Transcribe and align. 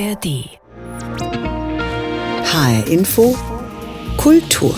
ARD. 0.00 0.48
HR 2.44 2.86
Info 2.86 3.36
Kultur 4.16 4.74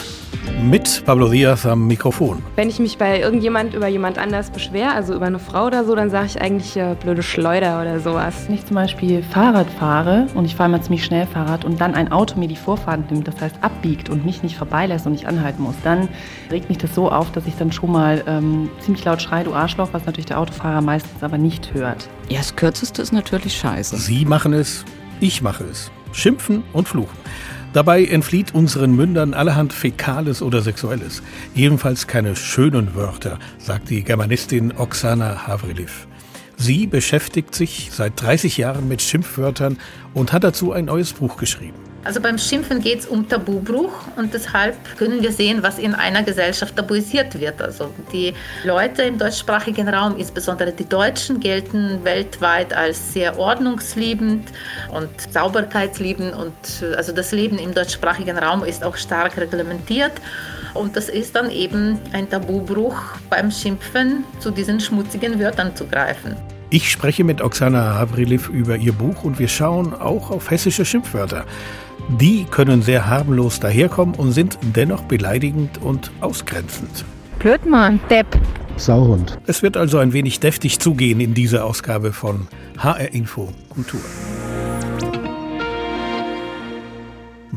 mit 0.65 1.05
Pablo 1.05 1.29
Diaz 1.29 1.65
am 1.65 1.87
Mikrofon. 1.87 2.43
Wenn 2.57 2.69
ich 2.69 2.81
mich 2.81 2.99
bei 2.99 3.21
irgendjemand 3.21 3.73
über 3.75 3.87
jemand 3.87 4.19
anders 4.19 4.51
beschwere, 4.51 4.93
also 4.93 5.15
über 5.15 5.27
eine 5.27 5.39
Frau 5.39 5.67
oder 5.67 5.85
so, 5.85 5.95
dann 5.95 6.11
sage 6.11 6.27
ich 6.27 6.43
eigentlich 6.43 6.77
äh, 6.77 6.97
blöde 7.01 7.23
Schleuder 7.23 7.81
oder 7.81 8.01
sowas. 8.01 8.35
Wenn 8.49 8.57
ich 8.57 8.67
zum 8.67 8.75
Beispiel 8.75 9.23
Fahrrad 9.23 9.71
fahre 9.71 10.27
und 10.35 10.45
ich 10.45 10.57
fahre 10.57 10.71
mal 10.71 10.83
ziemlich 10.83 11.05
schnell 11.05 11.27
Fahrrad 11.27 11.65
und 11.65 11.81
dann 11.81 11.95
ein 11.95 12.11
Auto 12.11 12.37
mir 12.37 12.49
die 12.49 12.57
Vorfahrt 12.57 13.13
nimmt, 13.13 13.29
das 13.29 13.41
heißt 13.41 13.57
abbiegt 13.61 14.09
und 14.09 14.27
mich 14.27 14.43
nicht 14.43 14.57
vorbeilässt 14.57 15.07
und 15.07 15.15
ich 15.15 15.29
anhalten 15.29 15.63
muss, 15.63 15.77
dann 15.85 16.09
regt 16.51 16.69
mich 16.69 16.79
das 16.79 16.97
so 16.97 17.13
auf, 17.13 17.31
dass 17.31 17.47
ich 17.47 17.55
dann 17.55 17.71
schon 17.71 17.93
mal 17.93 18.25
ähm, 18.27 18.71
ziemlich 18.81 19.05
laut 19.05 19.23
schreie, 19.23 19.45
du 19.45 19.55
Arschloch, 19.55 19.91
was 19.93 20.05
natürlich 20.05 20.27
der 20.27 20.41
Autofahrer 20.41 20.81
meistens 20.81 21.23
aber 21.23 21.39
nicht 21.39 21.75
hört. 21.75 22.09
Ja, 22.29 22.39
das 22.39 22.57
Kürzeste 22.57 23.03
ist 23.03 23.13
natürlich 23.13 23.57
scheiße. 23.57 23.97
Sie 23.97 24.25
machen 24.25 24.53
es, 24.53 24.85
ich 25.23 25.41
mache 25.41 25.65
es. 25.65 25.91
Schimpfen 26.13 26.65
und 26.73 26.89
fluchen. 26.89 27.17
Dabei 27.73 28.05
entflieht 28.05 28.55
unseren 28.55 28.95
Mündern 28.95 29.33
allerhand 29.33 29.73
Fäkales 29.73 30.43
oder 30.43 30.61
Sexuelles. 30.61 31.23
Jedenfalls 31.55 32.07
keine 32.07 32.37
schönen 32.37 32.95
Wörter, 32.95 33.39
sagt 33.59 33.89
die 33.89 34.03
Germanistin 34.03 34.73
Oksana 34.77 35.47
Havriliv. 35.47 36.07
Sie 36.59 36.87
beschäftigt 36.87 37.55
sich 37.55 37.91
seit 37.93 38.21
30 38.21 38.59
Jahren 38.59 38.89
mit 38.89 39.01
Schimpfwörtern 39.01 39.79
und 40.13 40.33
hat 40.33 40.45
dazu 40.45 40.73
ein 40.73 40.85
neues 40.85 41.15
Buch 41.15 41.39
geschrieben. 41.39 41.92
Also 42.05 42.21
beim 42.21 42.37
Schimpfen 42.37 42.81
geht 42.81 43.01
es 43.01 43.07
um 43.07 43.29
Tabubruch 43.29 43.93
und 44.17 44.35
deshalb 44.35 44.77
können 44.99 45.23
wir 45.23 45.31
sehen, 45.31 45.63
was 45.63 45.79
in 45.79 45.95
einer 45.95 46.25
Gesellschaft 46.25 46.75
tabuisiert 46.75 47.39
wird. 47.39 47.63
Also 47.63 47.91
die 48.13 48.35
Leute 48.65 49.03
im 49.03 49.19
deutschsprachigen 49.19 49.89
Raum, 49.89 50.17
insbesondere 50.17 50.73
die 50.73 50.89
Deutschen, 50.89 51.39
gelten 51.39 52.01
weltweit 52.03 52.75
als 52.75 53.13
sehr 53.13 53.39
ordnungsliebend 53.39 54.49
und 54.93 55.09
sauberkeitsliebend 55.33 56.35
und 56.35 56.53
also 56.97 57.13
das 57.13 57.31
Leben 57.31 57.59
im 57.59 57.73
deutschsprachigen 57.73 58.37
Raum 58.37 58.65
ist 58.65 58.83
auch 58.83 58.97
stark 58.97 59.37
reglementiert. 59.37 60.13
Und 60.75 60.97
das 60.97 61.09
ist 61.09 61.37
dann 61.37 61.51
eben 61.51 62.01
ein 62.13 62.29
Tabubruch 62.29 62.97
beim 63.31 63.51
Schimpfen, 63.51 64.25
zu 64.41 64.51
diesen 64.51 64.81
schmutzigen 64.81 65.39
Wörtern 65.39 65.77
zu 65.77 65.87
greifen. 65.87 66.35
Ich 66.71 66.91
spreche 66.91 67.23
mit 67.23 67.43
Oksana 67.43 67.97
Havriliv 67.97 68.49
über 68.49 68.77
ihr 68.77 68.95
Buch 68.95 69.25
und 69.25 69.39
wir 69.39 69.49
schauen 69.49 69.93
auch 69.93 70.31
auf 70.31 70.51
hessische 70.51 70.87
Schimpfwörter. 70.87 71.45
Die 72.21 72.45
können 72.45 72.83
sehr 72.83 73.07
harmlos 73.07 73.61
daherkommen 73.61 74.15
und 74.15 74.33
sind 74.33 74.59
dennoch 74.75 75.03
beleidigend 75.05 75.81
und 75.83 76.11
ausgrenzend. 76.21 77.05
Blödmann, 77.39 78.01
Depp. 78.11 78.27
Sauhund. 78.77 79.39
Es 79.47 79.63
wird 79.63 79.77
also 79.77 79.99
ein 79.99 80.13
wenig 80.13 80.41
deftig 80.41 80.79
zugehen 80.79 81.21
in 81.21 81.35
dieser 81.35 81.65
Ausgabe 81.65 82.13
von 82.13 82.49
HR 82.79 83.13
Info 83.13 83.53
Kultur. 83.69 84.01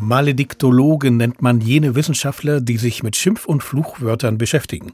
Malediktologen 0.05 1.17
nennt 1.17 1.41
man 1.41 1.61
jene 1.61 1.95
Wissenschaftler, 1.95 2.61
die 2.61 2.77
sich 2.77 3.01
mit 3.01 3.15
Schimpf- 3.15 3.45
und 3.45 3.63
Fluchwörtern 3.63 4.37
beschäftigen. 4.37 4.93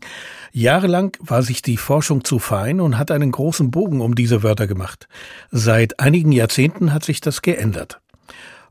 Jahrelang 0.54 1.18
war 1.20 1.42
sich 1.42 1.62
die 1.62 1.78
Forschung 1.78 2.24
zu 2.24 2.40
fein 2.40 2.80
und 2.80 2.98
hat 2.98 3.12
einen 3.12 3.32
großen 3.32 3.72
Bogen 3.72 4.00
um 4.00 4.16
diese 4.16 4.42
Wörter 4.44 4.68
gemacht. 4.68 5.08
Seit 5.50 6.00
einigen 6.00 6.32
Jahrzehnten 6.32 6.94
hat 6.94 7.04
sich 7.04 7.20
das 7.20 7.42
geändert. 7.42 8.00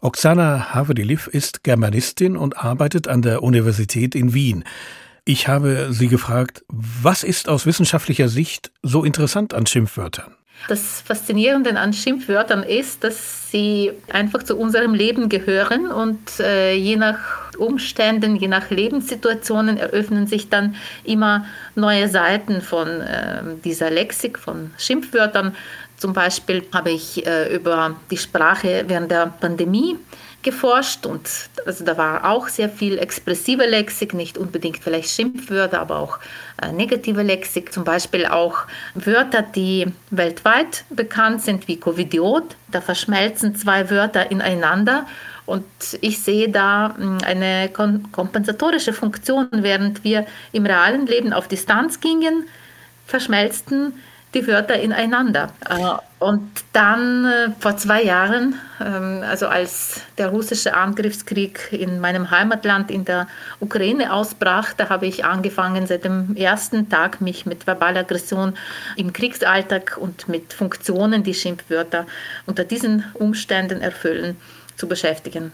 Oksana 0.03 0.73
Havdiliv 0.73 1.27
ist 1.27 1.63
Germanistin 1.63 2.39
und 2.39 2.57
arbeitet 2.57 3.07
an 3.07 3.21
der 3.21 3.43
Universität 3.43 4.15
in 4.15 4.33
Wien. 4.33 4.65
Ich 5.27 5.47
habe 5.47 5.89
sie 5.91 6.09
gefragt, 6.09 6.65
was 6.69 7.23
ist 7.23 7.51
aus 7.51 7.67
wissenschaftlicher 7.67 8.29
Sicht 8.29 8.73
so 8.83 9.05
interessant 9.05 9.53
an 9.53 9.67
Schimpfwörtern? 9.67 10.35
Das 10.69 11.03
Faszinierende 11.03 11.79
an 11.79 11.93
Schimpfwörtern 11.93 12.63
ist, 12.63 13.05
dass 13.05 13.51
sie 13.51 13.93
einfach 14.11 14.43
zu 14.43 14.57
unserem 14.57 14.95
Leben 14.95 15.29
gehören 15.29 15.91
und 15.91 16.41
äh, 16.41 16.75
je 16.75 16.97
nach 16.97 17.19
Umständen, 17.59 18.37
je 18.37 18.49
nach 18.49 18.71
Lebenssituationen 18.71 19.77
eröffnen 19.77 20.27
sich 20.27 20.49
dann 20.49 20.77
immer 21.05 21.45
neue 21.75 22.09
Seiten 22.09 22.63
von 22.63 22.89
äh, 22.89 23.43
dieser 23.65 23.91
Lexik, 23.91 24.39
von 24.39 24.71
Schimpfwörtern. 24.79 25.55
Zum 26.01 26.15
Beispiel 26.15 26.67
habe 26.73 26.93
ich 26.93 27.27
äh, 27.27 27.55
über 27.55 27.95
die 28.11 28.17
Sprache 28.17 28.85
während 28.87 29.11
der 29.11 29.27
Pandemie 29.39 29.99
geforscht 30.43 31.05
und 31.05 31.29
also 31.67 31.85
da 31.85 31.99
war 31.99 32.25
auch 32.25 32.49
sehr 32.49 32.71
viel 32.71 32.97
expressive 32.97 33.67
Lexik, 33.67 34.15
nicht 34.15 34.39
unbedingt 34.39 34.79
vielleicht 34.79 35.11
Schimpfwörter, 35.11 35.79
aber 35.79 35.99
auch 35.99 36.19
äh, 36.63 36.73
negative 36.73 37.21
Lexik, 37.21 37.71
zum 37.71 37.85
Beispiel 37.85 38.25
auch 38.25 38.61
Wörter, 38.95 39.43
die 39.43 39.89
weltweit 40.11 40.87
bekannt 40.89 41.43
sind, 41.43 41.69
wie 41.69 41.77
Covidiot. 41.77 42.57
Da 42.69 42.81
verschmelzen 42.81 43.55
zwei 43.55 43.91
Wörter 43.91 44.31
ineinander 44.31 45.05
und 45.45 45.67
ich 46.01 46.23
sehe 46.23 46.49
da 46.49 46.95
hm, 46.97 47.19
eine 47.27 47.69
kompensatorische 47.69 48.95
Funktion, 48.95 49.49
während 49.53 50.03
wir 50.03 50.25
im 50.53 50.65
realen 50.65 51.07
Leben 51.07 51.35
auf 51.35 51.47
Distanz 51.47 52.01
gingen, 52.01 52.47
verschmelzten 53.05 53.93
die 54.35 54.47
Wörter 54.47 54.79
ineinander. 54.79 55.53
Äh, 55.69 56.25
und 56.25 56.51
dann 56.73 57.25
äh, 57.25 57.49
vor 57.59 57.77
zwei 57.77 58.03
Jahren, 58.03 58.55
ähm, 58.81 59.25
also 59.27 59.49
als 59.49 60.03
der 60.19 60.29
russische 60.29 60.75
Angriffskrieg 60.75 61.73
in 61.73 62.01
meinem 62.01 62.31
Heimatland 62.31 62.91
in 62.91 63.05
der 63.05 63.27
Ukraine 63.59 64.13
ausbrach, 64.13 64.73
da 64.75 64.89
habe 64.89 65.07
ich 65.07 65.25
angefangen, 65.25 65.87
seit 65.87 66.05
dem 66.05 66.37
ersten 66.37 66.89
Tag 66.89 67.21
mich 67.21 67.47
mit 67.47 67.67
verbaler 67.67 68.01
Aggression 68.01 68.55
im 68.97 69.13
Kriegsalltag 69.13 69.97
und 69.99 70.29
mit 70.29 70.53
Funktionen, 70.53 71.23
die 71.23 71.35
Schimpfwörter 71.35 72.07
unter 72.47 72.65
diesen 72.65 73.05
Umständen 73.15 73.81
erfüllen, 73.81 74.37
zu 74.77 74.87
beschäftigen. 74.87 75.53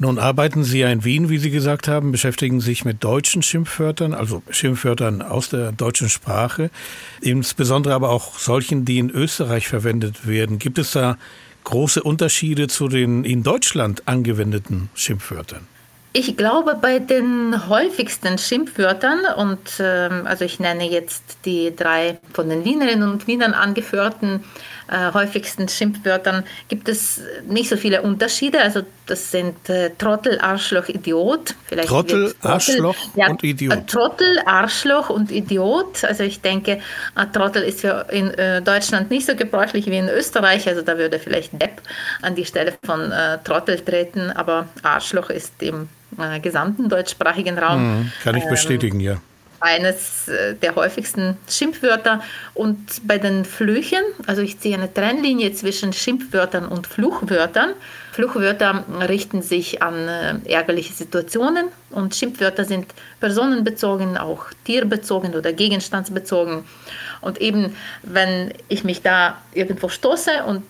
Nun 0.00 0.20
arbeiten 0.20 0.62
Sie 0.62 0.78
ja 0.78 0.90
in 0.90 1.02
Wien, 1.02 1.28
wie 1.28 1.38
Sie 1.38 1.50
gesagt 1.50 1.88
haben, 1.88 2.12
beschäftigen 2.12 2.60
sich 2.60 2.84
mit 2.84 3.02
deutschen 3.02 3.42
Schimpfwörtern, 3.42 4.14
also 4.14 4.42
Schimpfwörtern 4.48 5.22
aus 5.22 5.48
der 5.48 5.72
deutschen 5.72 6.08
Sprache, 6.08 6.70
insbesondere 7.20 7.94
aber 7.94 8.10
auch 8.10 8.38
solchen, 8.38 8.84
die 8.84 8.98
in 8.98 9.10
Österreich 9.10 9.66
verwendet 9.66 10.28
werden. 10.28 10.60
Gibt 10.60 10.78
es 10.78 10.92
da 10.92 11.18
große 11.64 12.00
Unterschiede 12.00 12.68
zu 12.68 12.86
den 12.86 13.24
in 13.24 13.42
Deutschland 13.42 14.06
angewendeten 14.06 14.88
Schimpfwörtern? 14.94 15.66
Ich 16.12 16.36
glaube, 16.36 16.76
bei 16.80 17.00
den 17.00 17.68
häufigsten 17.68 18.38
Schimpfwörtern, 18.38 19.20
und 19.36 19.58
ähm, 19.78 20.26
also 20.26 20.44
ich 20.44 20.58
nenne 20.58 20.88
jetzt 20.88 21.38
die 21.44 21.74
drei 21.74 22.18
von 22.32 22.48
den 22.48 22.64
Wienerinnen 22.64 23.10
und 23.10 23.26
Wienern 23.26 23.52
angeführten 23.52 24.44
äh, 24.88 25.12
häufigsten 25.12 25.68
Schimpfwörtern 25.68 26.44
gibt 26.68 26.88
es 26.88 27.20
nicht 27.46 27.68
so 27.68 27.76
viele 27.76 28.02
Unterschiede. 28.02 28.60
Also 28.60 28.82
das 29.06 29.30
sind 29.30 29.68
äh, 29.68 29.90
Trottel, 29.98 30.38
Arschloch, 30.40 30.88
Idiot. 30.88 31.54
Vielleicht 31.66 31.88
Trottel, 31.88 32.32
Trottel 32.32 32.50
Arschloch 32.50 32.96
ja, 33.14 33.28
und 33.28 33.44
Idiot. 33.44 33.72
Äh, 33.74 33.82
Trottel, 33.86 34.38
Arschloch 34.46 35.10
und 35.10 35.30
Idiot. 35.30 36.04
Also 36.04 36.24
ich 36.24 36.40
denke, 36.40 36.80
äh, 37.16 37.26
Trottel 37.32 37.62
ist 37.62 37.80
für 37.80 38.06
in 38.10 38.30
äh, 38.34 38.62
Deutschland 38.62 39.10
nicht 39.10 39.26
so 39.26 39.34
gebräuchlich 39.34 39.86
wie 39.86 39.98
in 39.98 40.08
Österreich. 40.08 40.66
Also 40.66 40.82
da 40.82 40.96
würde 40.96 41.18
vielleicht 41.18 41.60
Depp 41.60 41.82
an 42.22 42.34
die 42.34 42.44
Stelle 42.44 42.74
von 42.84 43.12
äh, 43.12 43.38
Trottel 43.44 43.78
treten. 43.80 44.30
Aber 44.30 44.68
Arschloch 44.82 45.30
ist 45.30 45.62
im 45.62 45.88
gesamten 46.42 46.88
deutschsprachigen 46.88 47.58
Raum. 47.58 47.98
Mhm, 47.98 48.12
kann 48.24 48.34
ich 48.34 48.44
bestätigen, 48.46 48.98
ähm, 48.98 49.06
ja 49.06 49.20
eines 49.60 50.28
äh, 50.28 50.54
der 50.54 50.74
häufigsten 50.74 51.36
Schimpfwörter. 51.48 52.22
Und 52.54 53.06
bei 53.06 53.18
den 53.18 53.44
Flüchen, 53.44 54.02
also 54.26 54.42
ich 54.42 54.58
ziehe 54.60 54.76
eine 54.76 54.92
Trennlinie 54.92 55.52
zwischen 55.52 55.92
Schimpfwörtern 55.92 56.66
und 56.66 56.86
Fluchwörtern. 56.86 57.74
Fluchwörter 58.12 58.84
richten 59.08 59.42
sich 59.42 59.82
an 59.82 60.08
äh, 60.08 60.34
ärgerliche 60.52 60.92
Situationen 60.92 61.66
und 61.90 62.14
Schimpfwörter 62.14 62.64
sind 62.64 62.86
personenbezogen, 63.20 64.16
auch 64.16 64.46
tierbezogen 64.64 65.34
oder 65.34 65.52
gegenstandsbezogen. 65.52 66.64
Und 67.20 67.40
eben, 67.40 67.76
wenn 68.02 68.52
ich 68.68 68.84
mich 68.84 69.02
da 69.02 69.38
irgendwo 69.52 69.88
stoße 69.88 70.44
und 70.46 70.64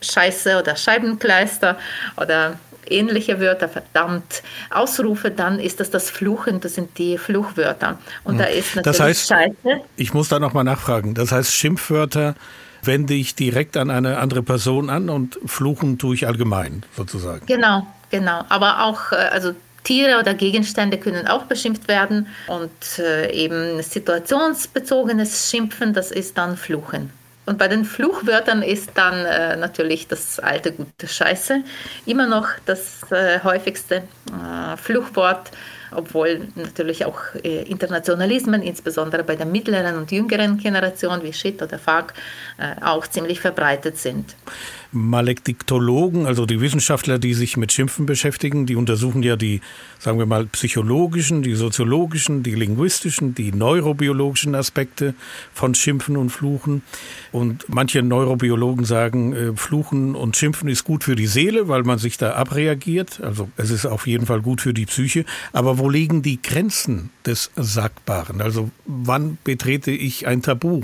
Scheiße 0.00 0.58
oder 0.58 0.76
Scheibenkleister 0.76 1.78
oder 2.16 2.58
ähnliche 2.90 3.40
Wörter, 3.40 3.68
verdammt, 3.68 4.42
ausrufe, 4.70 5.30
dann 5.30 5.58
ist 5.58 5.80
das 5.80 5.90
das 5.90 6.10
Fluchen, 6.10 6.60
das 6.60 6.74
sind 6.74 6.98
die 6.98 7.18
Fluchwörter. 7.18 7.98
Und 8.24 8.38
da 8.38 8.44
ist 8.44 8.76
natürlich 8.76 8.84
das 8.84 9.00
heißt, 9.00 9.28
Scheiße. 9.28 9.80
Ich 9.96 10.14
muss 10.14 10.28
da 10.28 10.38
nochmal 10.38 10.64
nachfragen. 10.64 11.14
Das 11.14 11.32
heißt, 11.32 11.52
Schimpfwörter 11.52 12.34
wende 12.82 13.14
ich 13.14 13.34
direkt 13.34 13.76
an 13.76 13.90
eine 13.90 14.18
andere 14.18 14.42
Person 14.42 14.90
an 14.90 15.08
und 15.08 15.38
fluchen 15.46 15.98
tue 15.98 16.14
ich 16.14 16.26
allgemein 16.26 16.84
sozusagen. 16.96 17.46
Genau, 17.46 17.86
genau. 18.10 18.44
Aber 18.48 18.84
auch, 18.84 19.12
äh, 19.12 19.16
also 19.16 19.54
Tiere 19.84 20.18
oder 20.18 20.34
Gegenstände 20.34 20.98
können 20.98 21.28
auch 21.28 21.44
beschimpft 21.44 21.88
werden 21.88 22.26
und 22.48 22.98
äh, 22.98 23.30
eben 23.32 23.82
situationsbezogenes 23.82 25.50
Schimpfen, 25.50 25.92
das 25.92 26.10
ist 26.10 26.38
dann 26.38 26.56
Fluchen. 26.56 27.10
Und 27.46 27.58
bei 27.58 27.68
den 27.68 27.84
Fluchwörtern 27.84 28.62
ist 28.62 28.90
dann 28.94 29.26
äh, 29.26 29.56
natürlich 29.56 30.08
das 30.08 30.38
alte 30.38 30.72
gute 30.72 31.06
Scheiße 31.06 31.62
immer 32.06 32.26
noch 32.26 32.48
das 32.64 33.02
äh, 33.10 33.40
häufigste 33.42 33.96
äh, 33.96 34.76
Fluchwort, 34.76 35.50
obwohl 35.90 36.48
natürlich 36.54 37.04
auch 37.04 37.20
äh, 37.42 37.62
Internationalismen, 37.62 38.62
insbesondere 38.62 39.24
bei 39.24 39.36
der 39.36 39.46
mittleren 39.46 39.96
und 39.96 40.10
jüngeren 40.10 40.56
Generation 40.56 41.22
wie 41.22 41.32
Shit 41.32 41.62
oder 41.62 41.78
Fuck, 41.78 42.14
äh, 42.58 42.82
auch 42.82 43.06
ziemlich 43.06 43.40
verbreitet 43.40 43.98
sind. 43.98 44.34
Malektiktologen, 44.94 46.26
also 46.26 46.46
die 46.46 46.60
Wissenschaftler, 46.60 47.18
die 47.18 47.34
sich 47.34 47.56
mit 47.56 47.72
Schimpfen 47.72 48.06
beschäftigen, 48.06 48.66
die 48.66 48.76
untersuchen 48.76 49.22
ja 49.22 49.36
die, 49.36 49.60
sagen 49.98 50.18
wir 50.18 50.26
mal, 50.26 50.46
psychologischen, 50.46 51.42
die 51.42 51.54
soziologischen, 51.54 52.42
die 52.42 52.54
linguistischen, 52.54 53.34
die 53.34 53.52
neurobiologischen 53.52 54.54
Aspekte 54.54 55.14
von 55.52 55.74
Schimpfen 55.74 56.16
und 56.16 56.30
Fluchen. 56.30 56.82
Und 57.32 57.64
manche 57.68 58.02
Neurobiologen 58.02 58.84
sagen, 58.84 59.32
äh, 59.32 59.52
Fluchen 59.56 60.14
und 60.14 60.36
Schimpfen 60.36 60.68
ist 60.68 60.84
gut 60.84 61.04
für 61.04 61.16
die 61.16 61.26
Seele, 61.26 61.68
weil 61.68 61.82
man 61.82 61.98
sich 61.98 62.16
da 62.16 62.34
abreagiert. 62.34 63.20
Also 63.20 63.48
es 63.56 63.70
ist 63.70 63.86
auf 63.86 64.06
jeden 64.06 64.26
Fall 64.26 64.40
gut 64.40 64.60
für 64.60 64.72
die 64.72 64.86
Psyche. 64.86 65.24
Aber 65.52 65.78
wo 65.78 65.90
liegen 65.90 66.22
die 66.22 66.40
Grenzen 66.40 67.10
des 67.26 67.50
Sagbaren? 67.56 68.40
Also 68.40 68.70
wann 68.86 69.38
betrete 69.44 69.90
ich 69.90 70.26
ein 70.26 70.42
Tabu? 70.42 70.82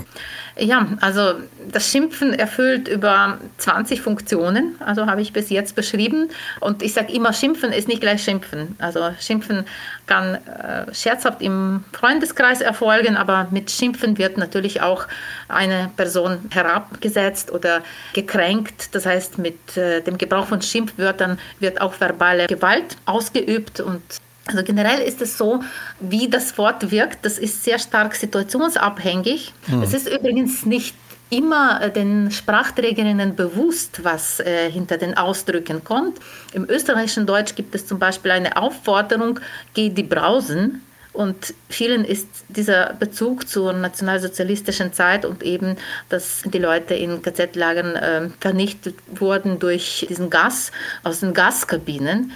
Ja, 0.57 0.87
also 0.99 1.33
das 1.71 1.89
Schimpfen 1.89 2.33
erfüllt 2.33 2.87
über 2.87 3.39
20 3.57 4.00
Funktionen, 4.01 4.75
also 4.79 5.05
habe 5.05 5.21
ich 5.21 5.33
bis 5.33 5.49
jetzt 5.49 5.75
beschrieben. 5.75 6.29
Und 6.59 6.83
ich 6.83 6.93
sage 6.93 7.13
immer, 7.13 7.33
Schimpfen 7.33 7.71
ist 7.71 7.87
nicht 7.87 8.01
gleich 8.01 8.23
Schimpfen. 8.23 8.75
Also 8.79 9.11
Schimpfen 9.19 9.65
kann 10.07 10.35
äh, 10.35 10.93
scherzhaft 10.93 11.41
im 11.41 11.83
Freundeskreis 11.93 12.61
erfolgen, 12.61 13.15
aber 13.15 13.47
mit 13.51 13.71
Schimpfen 13.71 14.17
wird 14.17 14.37
natürlich 14.37 14.81
auch 14.81 15.07
eine 15.47 15.89
Person 15.95 16.39
herabgesetzt 16.49 17.51
oder 17.51 17.81
gekränkt. 18.13 18.93
Das 18.95 19.05
heißt, 19.05 19.37
mit 19.37 19.77
äh, 19.77 20.01
dem 20.01 20.17
Gebrauch 20.17 20.47
von 20.47 20.61
Schimpfwörtern 20.61 21.39
wird 21.59 21.79
auch 21.79 21.99
verbale 21.99 22.47
Gewalt 22.47 22.97
ausgeübt 23.05 23.79
und 23.79 24.01
also 24.47 24.63
generell 24.63 25.01
ist 25.01 25.21
es 25.21 25.37
so, 25.37 25.61
wie 25.99 26.27
das 26.27 26.57
Wort 26.57 26.91
wirkt, 26.91 27.25
das 27.25 27.37
ist 27.37 27.63
sehr 27.63 27.79
stark 27.79 28.15
situationsabhängig. 28.15 29.53
Mhm. 29.67 29.83
Es 29.83 29.93
ist 29.93 30.09
übrigens 30.09 30.65
nicht 30.65 30.95
immer 31.31 31.81
äh, 31.81 31.91
den 31.91 32.29
Sprachträgerinnen 32.29 33.35
bewusst, 33.35 34.03
was 34.03 34.39
äh, 34.39 34.69
hinter 34.69 34.97
den 34.97 35.17
Ausdrücken 35.17 35.83
kommt. 35.83 36.19
Im 36.53 36.69
österreichischen 36.69 37.25
Deutsch 37.25 37.55
gibt 37.55 37.73
es 37.73 37.87
zum 37.87 37.97
Beispiel 37.97 38.31
eine 38.31 38.57
Aufforderung, 38.57 39.39
geh 39.73 39.89
die 39.89 40.03
brausen. 40.03 40.83
Und 41.13 41.53
vielen 41.67 42.05
ist 42.05 42.27
dieser 42.47 42.93
Bezug 42.93 43.47
zur 43.49 43.73
nationalsozialistischen 43.73 44.93
Zeit 44.93 45.25
und 45.25 45.43
eben, 45.43 45.75
dass 46.07 46.41
die 46.45 46.57
Leute 46.57 46.93
in 46.93 47.21
KZ-Lagern 47.21 47.95
äh, 47.95 48.29
vernichtet 48.39 48.95
wurden 49.07 49.59
durch 49.59 50.05
diesen 50.07 50.29
Gas 50.29 50.71
aus 51.03 51.19
den 51.19 51.33
Gaskabinen. 51.33 52.31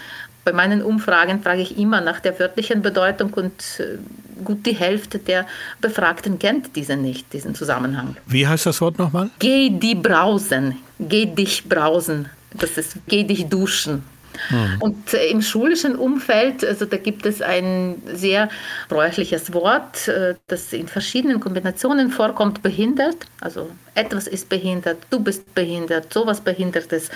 Bei 0.46 0.54
meinen 0.54 0.84
Umfragen 0.84 1.42
frage 1.42 1.62
ich 1.62 1.78
immer 1.78 2.02
nach 2.02 2.20
der 2.20 2.40
wörtlichen 2.40 2.84
Bedeutung 2.84 3.34
und 3.34 3.80
äh, 3.80 3.98
gut 4.44 4.66
die 4.66 4.76
Hälfte 4.76 5.18
der 5.18 5.48
Befragten 5.82 6.38
kennt 6.38 6.76
diese 6.76 6.96
nicht, 6.96 7.34
diesen 7.34 7.56
Zusammenhang. 7.56 8.16
Wie 8.28 8.48
heißt 8.48 8.68
das 8.68 8.80
Wort 8.80 9.00
nochmal? 9.00 9.32
Geh 9.40 9.72
die 9.72 9.96
brausen. 9.96 10.78
Geh 11.00 11.26
dich 11.26 11.68
brausen. 11.68 12.30
Das 12.54 12.78
ist 12.78 12.98
geh 13.08 13.24
dich 13.24 13.48
duschen. 13.48 14.04
Mhm. 14.52 14.82
Und 14.82 15.14
äh, 15.14 15.28
im 15.28 15.42
schulischen 15.42 15.96
Umfeld, 15.96 16.64
also 16.64 16.86
da 16.86 16.98
gibt 16.98 17.26
es 17.26 17.42
ein 17.42 18.02
sehr 18.14 18.50
bräuchliches 18.88 19.54
Wort, 19.54 20.08
äh, 20.08 20.36
das 20.48 20.74
in 20.74 20.88
verschiedenen 20.88 21.40
Kombinationen 21.40 22.12
vorkommt, 22.12 22.62
behindert. 22.62 23.18
Also 23.42 23.72
etwas 23.96 24.28
ist 24.28 24.50
behindert, 24.50 24.98
du 25.10 25.20
bist 25.20 25.56
behindert, 25.56 26.14
sowas 26.14 26.42
Behindertes. 26.42 27.10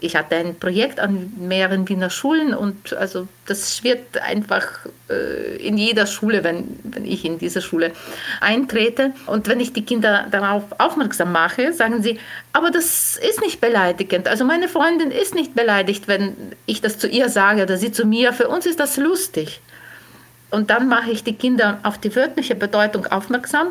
Ich 0.00 0.16
hatte 0.16 0.36
ein 0.36 0.56
Projekt 0.56 0.98
an 0.98 1.32
mehreren 1.38 1.88
Wiener 1.88 2.10
Schulen 2.10 2.54
und 2.54 2.92
also 2.92 3.28
das 3.46 3.76
schwirrt 3.76 4.18
einfach 4.18 4.86
äh, 5.08 5.56
in 5.56 5.78
jeder 5.78 6.06
Schule, 6.06 6.42
wenn, 6.42 6.78
wenn 6.82 7.04
ich 7.04 7.24
in 7.24 7.38
diese 7.38 7.62
Schule 7.62 7.92
eintrete. 8.40 9.12
Und 9.26 9.46
wenn 9.48 9.60
ich 9.60 9.72
die 9.72 9.84
Kinder 9.84 10.26
darauf 10.30 10.64
aufmerksam 10.78 11.30
mache, 11.30 11.72
sagen 11.72 12.02
sie, 12.02 12.18
aber 12.52 12.72
das 12.72 13.16
ist 13.16 13.40
nicht 13.40 13.60
beleidigend. 13.60 14.26
Also 14.26 14.44
meine 14.44 14.68
Freundin 14.68 15.12
ist 15.12 15.34
nicht 15.34 15.54
beleidigt, 15.54 16.08
wenn 16.08 16.34
ich 16.66 16.80
das 16.80 16.98
zu 16.98 17.06
ihr 17.06 17.28
sage 17.28 17.62
oder 17.62 17.76
sie 17.76 17.92
zu 17.92 18.04
mir. 18.04 18.32
Für 18.32 18.48
uns 18.48 18.66
ist 18.66 18.80
das 18.80 18.96
lustig. 18.96 19.60
Und 20.50 20.70
dann 20.70 20.88
mache 20.88 21.10
ich 21.10 21.22
die 21.22 21.34
Kinder 21.34 21.78
auf 21.84 21.98
die 21.98 22.14
wörtliche 22.14 22.54
Bedeutung 22.54 23.06
aufmerksam 23.06 23.68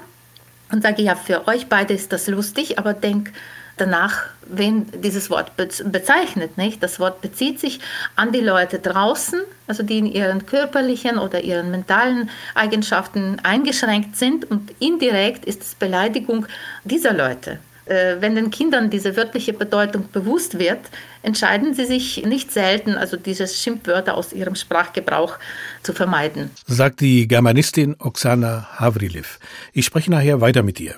und 0.73 0.81
sage, 0.81 1.03
ja, 1.03 1.15
für 1.15 1.47
euch 1.47 1.67
beide 1.67 1.93
ist 1.93 2.11
das 2.11 2.27
lustig, 2.27 2.79
aber 2.79 2.93
denk 2.93 3.31
danach, 3.77 4.23
wen 4.45 4.87
dieses 5.01 5.29
Wort 5.29 5.51
bezeichnet. 5.55 6.57
Nicht? 6.57 6.83
Das 6.83 6.99
Wort 6.99 7.21
bezieht 7.21 7.59
sich 7.59 7.79
an 8.15 8.31
die 8.31 8.41
Leute 8.41 8.79
draußen, 8.79 9.41
also 9.67 9.83
die 9.83 9.99
in 9.99 10.05
ihren 10.05 10.45
körperlichen 10.45 11.17
oder 11.17 11.41
ihren 11.41 11.71
mentalen 11.71 12.29
Eigenschaften 12.55 13.39
eingeschränkt 13.43 14.17
sind 14.17 14.49
und 14.49 14.73
indirekt 14.79 15.45
ist 15.45 15.61
es 15.61 15.75
Beleidigung 15.75 16.45
dieser 16.83 17.13
Leute. 17.13 17.59
Äh, 17.85 18.17
wenn 18.19 18.35
den 18.35 18.49
Kindern 18.49 18.89
diese 18.89 19.17
wörtliche 19.17 19.53
Bedeutung 19.53 20.09
bewusst 20.11 20.57
wird, 20.57 20.79
entscheiden 21.21 21.73
sie 21.73 21.85
sich 21.85 22.25
nicht 22.25 22.51
selten, 22.51 22.95
also 22.95 23.17
diese 23.17 23.47
Schimpfwörter 23.47 24.15
aus 24.15 24.31
ihrem 24.31 24.55
Sprachgebrauch 24.55 25.37
zu 25.81 25.93
vermeiden. 25.93 26.51
Sagt 26.65 27.01
die 27.01 27.27
Germanistin 27.27 27.95
Oksana 27.99 28.67
Havrilev. 28.75 29.39
Ich 29.73 29.85
spreche 29.85 30.11
nachher 30.11 30.39
weiter 30.39 30.63
mit 30.63 30.79
ihr. 30.79 30.95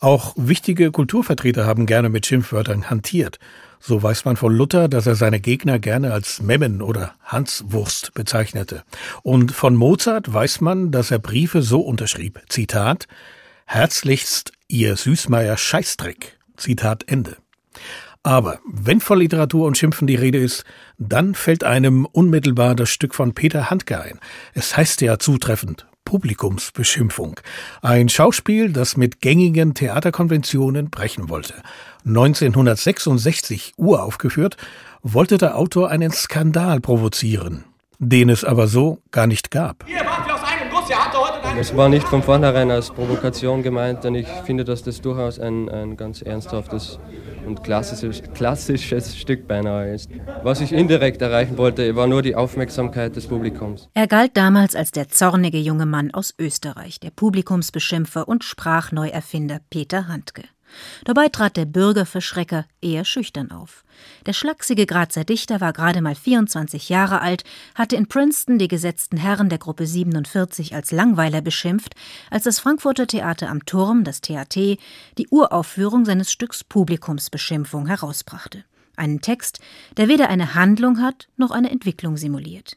Auch 0.00 0.34
wichtige 0.36 0.90
Kulturvertreter 0.90 1.66
haben 1.66 1.86
gerne 1.86 2.08
mit 2.08 2.26
Schimpfwörtern 2.26 2.88
hantiert. 2.88 3.38
So 3.80 4.02
weiß 4.02 4.26
man 4.26 4.36
von 4.36 4.54
Luther, 4.54 4.88
dass 4.88 5.06
er 5.06 5.14
seine 5.14 5.40
Gegner 5.40 5.78
gerne 5.78 6.12
als 6.12 6.40
Memmen 6.42 6.82
oder 6.82 7.14
Hanswurst 7.24 8.12
bezeichnete. 8.12 8.82
Und 9.22 9.52
von 9.52 9.74
Mozart 9.74 10.32
weiß 10.32 10.60
man, 10.60 10.90
dass 10.90 11.10
er 11.10 11.18
Briefe 11.18 11.62
so 11.62 11.80
unterschrieb. 11.80 12.40
Zitat, 12.48 13.06
Herzlichst 13.64 14.52
Ihr 14.72 14.94
Süßmeier 14.94 15.56
Scheißdreck. 15.56 16.38
Zitat 16.56 17.02
Ende. 17.08 17.38
Aber 18.22 18.60
wenn 18.72 19.00
von 19.00 19.18
Literatur 19.18 19.66
und 19.66 19.76
Schimpfen 19.76 20.06
die 20.06 20.14
Rede 20.14 20.38
ist, 20.38 20.62
dann 20.96 21.34
fällt 21.34 21.64
einem 21.64 22.06
unmittelbar 22.06 22.76
das 22.76 22.88
Stück 22.88 23.16
von 23.16 23.34
Peter 23.34 23.68
Handke 23.68 24.00
ein. 24.00 24.20
Es 24.54 24.76
heißt 24.76 25.00
ja 25.00 25.18
zutreffend 25.18 25.88
Publikumsbeschimpfung. 26.04 27.40
Ein 27.82 28.08
Schauspiel, 28.08 28.72
das 28.72 28.96
mit 28.96 29.20
gängigen 29.20 29.74
Theaterkonventionen 29.74 30.88
brechen 30.88 31.28
wollte. 31.28 31.54
1966 32.06 33.72
uraufgeführt, 33.76 34.56
wollte 35.02 35.36
der 35.36 35.56
Autor 35.56 35.90
einen 35.90 36.12
Skandal 36.12 36.80
provozieren, 36.80 37.64
den 37.98 38.28
es 38.28 38.44
aber 38.44 38.68
so 38.68 39.02
gar 39.10 39.26
nicht 39.26 39.50
gab. 39.50 39.84
Hier, 39.88 40.04
es 41.58 41.76
war 41.76 41.88
nicht 41.88 42.06
von 42.06 42.22
vornherein 42.22 42.70
als 42.70 42.90
Provokation 42.90 43.62
gemeint, 43.62 44.04
denn 44.04 44.14
ich 44.14 44.28
finde, 44.44 44.64
dass 44.64 44.82
das 44.82 45.00
durchaus 45.00 45.38
ein, 45.38 45.68
ein 45.68 45.96
ganz 45.96 46.22
ernsthaftes 46.22 46.98
und 47.46 47.62
klassisches, 47.62 48.22
klassisches 48.34 49.16
Stück 49.16 49.46
beinahe 49.46 49.94
ist. 49.94 50.10
Was 50.42 50.60
ich 50.60 50.72
indirekt 50.72 51.22
erreichen 51.22 51.58
wollte, 51.58 51.96
war 51.96 52.06
nur 52.06 52.22
die 52.22 52.34
Aufmerksamkeit 52.34 53.16
des 53.16 53.26
Publikums. 53.26 53.88
Er 53.94 54.06
galt 54.06 54.36
damals 54.36 54.74
als 54.74 54.90
der 54.90 55.08
zornige 55.08 55.58
junge 55.58 55.86
Mann 55.86 56.12
aus 56.12 56.34
Österreich, 56.38 57.00
der 57.00 57.10
Publikumsbeschimpfer 57.10 58.28
und 58.28 58.44
Sprachneuerfinder 58.44 59.60
Peter 59.70 60.08
Handke. 60.08 60.44
Dabei 61.04 61.28
trat 61.28 61.56
der 61.56 61.64
Bürgerverschrecker 61.64 62.66
eher 62.80 63.04
schüchtern 63.04 63.50
auf. 63.50 63.84
Der 64.26 64.32
schlachsige 64.32 64.86
Grazer 64.86 65.24
Dichter 65.24 65.60
war 65.60 65.72
gerade 65.72 66.00
mal 66.02 66.14
24 66.14 66.88
Jahre 66.88 67.20
alt, 67.20 67.44
hatte 67.74 67.96
in 67.96 68.06
Princeton 68.06 68.58
die 68.58 68.68
gesetzten 68.68 69.16
Herren 69.16 69.48
der 69.48 69.58
Gruppe 69.58 69.86
47 69.86 70.74
als 70.74 70.90
Langweiler 70.90 71.40
beschimpft, 71.40 71.94
als 72.30 72.44
das 72.44 72.60
Frankfurter 72.60 73.06
Theater 73.06 73.48
am 73.48 73.64
Turm, 73.66 74.04
das 74.04 74.20
TAT, 74.20 74.54
die 74.54 75.28
Uraufführung 75.30 76.04
seines 76.04 76.32
Stücks 76.32 76.64
Publikumsbeschimpfung 76.64 77.86
herausbrachte. 77.86 78.64
Einen 78.96 79.20
Text, 79.20 79.60
der 79.96 80.08
weder 80.08 80.28
eine 80.28 80.54
Handlung 80.54 81.00
hat 81.00 81.28
noch 81.36 81.50
eine 81.50 81.70
Entwicklung 81.70 82.16
simuliert. 82.16 82.76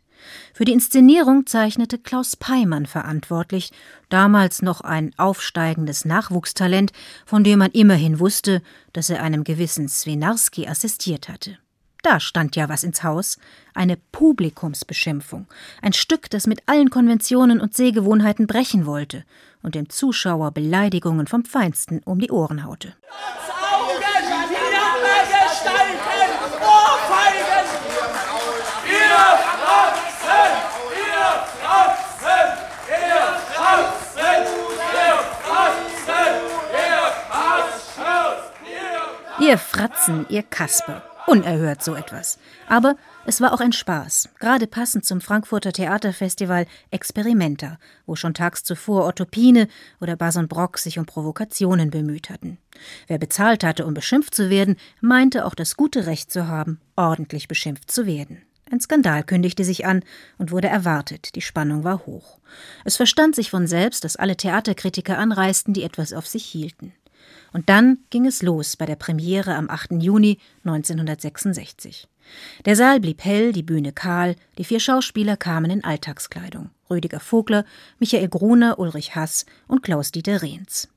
Für 0.54 0.66
die 0.66 0.74
Inszenierung 0.74 1.46
zeichnete 1.46 1.98
Klaus 1.98 2.36
Peimann 2.36 2.86
verantwortlich, 2.86 3.72
damals 4.10 4.62
noch 4.62 4.82
ein 4.82 5.12
aufsteigendes 5.18 6.06
Nachwuchstalent, 6.06 6.92
von 7.26 7.44
dem 7.44 7.60
man 7.60 7.72
immerhin 7.72 8.20
wusste, 8.20 8.62
dass 8.94 9.10
er 9.10 9.24
einem 9.24 9.44
gewissen 9.44 9.90
Swinarski 9.90 10.68
assistiert 10.68 11.30
hatte. 11.30 11.58
Da 12.04 12.20
stand 12.20 12.58
ja 12.58 12.68
was 12.68 12.84
ins 12.84 13.04
Haus, 13.04 13.38
eine 13.74 13.98
Publikumsbeschimpfung, 14.12 15.48
ein 15.82 15.94
Stück, 15.94 16.30
das 16.30 16.48
mit 16.48 16.62
allen 16.66 16.90
Konventionen 16.90 17.62
und 17.62 17.74
Sehgewohnheiten 17.74 18.46
brechen 18.46 18.86
wollte 18.86 19.24
und 19.62 19.76
dem 19.76 19.90
Zuschauer 19.90 20.52
Beleidigungen 20.52 21.28
vom 21.28 21.46
Feinsten 21.46 22.02
um 22.04 22.20
die 22.20 22.30
Ohren 22.30 22.66
haute. 22.66 22.94
Ihr 39.46 39.58
Fratzen, 39.58 40.26
ihr 40.30 40.42
Kasper. 40.42 41.04
Unerhört 41.28 41.84
so 41.84 41.96
etwas. 41.96 42.40
Aber 42.70 42.96
es 43.26 43.42
war 43.42 43.52
auch 43.52 43.60
ein 43.60 43.74
Spaß, 43.74 44.30
gerade 44.40 44.68
passend 44.68 45.04
zum 45.04 45.20
Frankfurter 45.20 45.74
Theaterfestival 45.74 46.66
Experimenta, 46.92 47.78
wo 48.06 48.16
schon 48.16 48.34
tags 48.34 48.64
zuvor 48.64 49.06
Otto 49.06 49.26
Pine 49.26 49.68
oder 50.00 50.16
Bason 50.16 50.48
Brock 50.48 50.78
sich 50.78 50.98
um 50.98 51.06
Provokationen 51.06 51.90
bemüht 51.90 52.30
hatten. 52.30 52.58
Wer 53.08 53.18
bezahlt 53.18 53.66
hatte, 53.66 53.86
um 53.86 53.94
beschimpft 53.94 54.34
zu 54.34 54.50
werden, 54.50 54.78
meinte 55.02 55.46
auch 55.46 55.56
das 55.56 55.76
gute 55.76 56.06
Recht 56.06 56.32
zu 56.32 56.48
haben, 56.48 56.80
ordentlich 56.96 57.50
beschimpft 57.50 57.92
zu 57.92 58.06
werden. 58.06 58.44
Ein 58.72 58.80
Skandal 58.80 59.24
kündigte 59.24 59.66
sich 59.66 59.86
an 59.86 60.04
und 60.38 60.52
wurde 60.52 60.70
erwartet. 60.70 61.36
Die 61.36 61.42
Spannung 61.42 61.84
war 61.84 62.06
hoch. 62.06 62.40
Es 62.86 62.96
verstand 62.96 63.36
sich 63.36 63.50
von 63.50 63.68
selbst, 63.68 64.06
dass 64.06 64.16
alle 64.16 64.38
Theaterkritiker 64.38 65.18
anreisten, 65.18 65.74
die 65.74 65.84
etwas 65.84 66.14
auf 66.14 66.28
sich 66.28 66.46
hielten. 66.46 66.94
Und 67.52 67.70
dann 67.70 68.00
ging 68.10 68.26
es 68.26 68.42
los 68.42 68.76
bei 68.76 68.86
der 68.86 68.96
Premiere 68.96 69.56
am 69.56 69.70
8. 69.70 70.02
Juni 70.02 70.40
1966. 70.64 72.08
Der 72.66 72.76
Saal 72.76 73.00
blieb 73.00 73.24
hell, 73.24 73.52
die 73.52 73.64
Bühne 73.64 73.92
kahl, 73.92 74.36
die 74.58 74.64
vier 74.64 74.80
Schauspieler 74.80 75.38
kamen 75.38 75.70
in 75.70 75.84
Alltagskleidung. 75.84 76.70
Rüdiger 76.90 77.20
Vogler, 77.20 77.66
Michael 78.00 78.30
Gruner, 78.30 78.80
Ulrich 78.80 79.16
Hass 79.16 79.46
und 79.68 79.84
Klaus-Dieter 79.84 80.42
Rehns. 80.42 80.90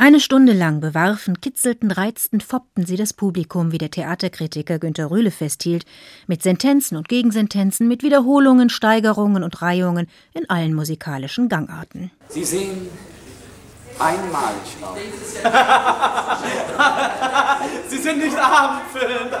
Eine 0.00 0.20
Stunde 0.20 0.52
lang 0.52 0.80
bewarfen, 0.80 1.40
kitzelten, 1.40 1.90
reizten, 1.90 2.40
foppten 2.40 2.86
sie 2.86 2.94
das 2.94 3.12
Publikum, 3.12 3.72
wie 3.72 3.78
der 3.78 3.90
Theaterkritiker 3.90 4.78
Günter 4.78 5.10
Rühle 5.10 5.32
festhielt, 5.32 5.84
mit 6.28 6.40
Sentenzen 6.40 6.96
und 6.96 7.08
Gegensentenzen, 7.08 7.88
mit 7.88 8.04
Wiederholungen, 8.04 8.70
Steigerungen 8.70 9.42
und 9.42 9.60
Reihungen 9.60 10.06
in 10.34 10.48
allen 10.48 10.72
musikalischen 10.72 11.48
Gangarten. 11.48 12.12
Sie 12.28 12.44
sehen 12.44 12.86
einmalig 13.98 14.76
aus. 14.82 14.98
Sie 17.88 17.98
sind 17.98 18.18
nicht 18.18 18.38
abendfüllend. 18.38 19.32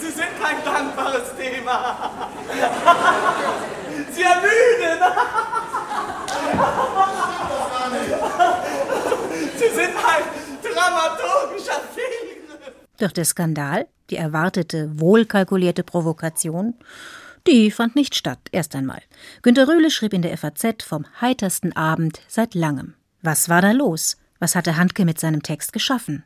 Sie 0.00 0.10
sind 0.10 0.42
kein 0.42 0.64
dankbares 0.64 1.36
Thema. 1.36 2.10
Sie 4.12 4.22
ermüden. 4.22 5.02
Sie 9.56 9.68
sind 9.68 9.94
ein 9.96 10.24
dramaturgischer 10.62 11.80
Film. 11.94 12.36
Doch 12.98 13.12
der 13.12 13.24
Skandal, 13.24 13.86
die 14.10 14.16
erwartete, 14.16 14.90
wohlkalkulierte 14.98 15.82
Provokation, 15.82 16.74
die 17.46 17.70
fand 17.70 17.94
nicht 17.94 18.14
statt, 18.16 18.40
erst 18.50 18.74
einmal. 18.74 19.00
Günter 19.42 19.68
Rühle 19.68 19.90
schrieb 19.90 20.12
in 20.12 20.22
der 20.22 20.36
FAZ 20.36 20.82
vom 20.82 21.06
heitersten 21.20 21.74
Abend 21.76 22.20
seit 22.26 22.54
langem. 22.54 22.94
Was 23.22 23.48
war 23.48 23.62
da 23.62 23.70
los? 23.72 24.16
Was 24.38 24.54
hatte 24.54 24.76
Handke 24.76 25.04
mit 25.04 25.18
seinem 25.18 25.42
Text 25.42 25.72
geschaffen? 25.72 26.24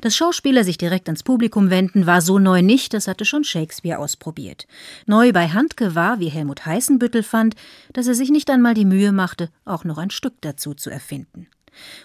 Dass 0.00 0.16
Schauspieler 0.16 0.64
sich 0.64 0.78
direkt 0.78 1.08
ans 1.08 1.22
Publikum 1.22 1.70
wenden, 1.70 2.06
war 2.06 2.20
so 2.20 2.38
neu 2.38 2.62
nicht, 2.62 2.94
das 2.94 3.08
hatte 3.08 3.24
schon 3.24 3.44
Shakespeare 3.44 3.98
ausprobiert. 3.98 4.66
Neu 5.06 5.32
bei 5.32 5.48
Handke 5.48 5.94
war, 5.94 6.20
wie 6.20 6.28
Helmut 6.28 6.66
Heißenbüttel 6.66 7.22
fand, 7.22 7.56
dass 7.92 8.06
er 8.06 8.14
sich 8.14 8.30
nicht 8.30 8.50
einmal 8.50 8.74
die 8.74 8.84
Mühe 8.84 9.12
machte, 9.12 9.50
auch 9.64 9.84
noch 9.84 9.98
ein 9.98 10.10
Stück 10.10 10.34
dazu 10.40 10.74
zu 10.74 10.90
erfinden. 10.90 11.48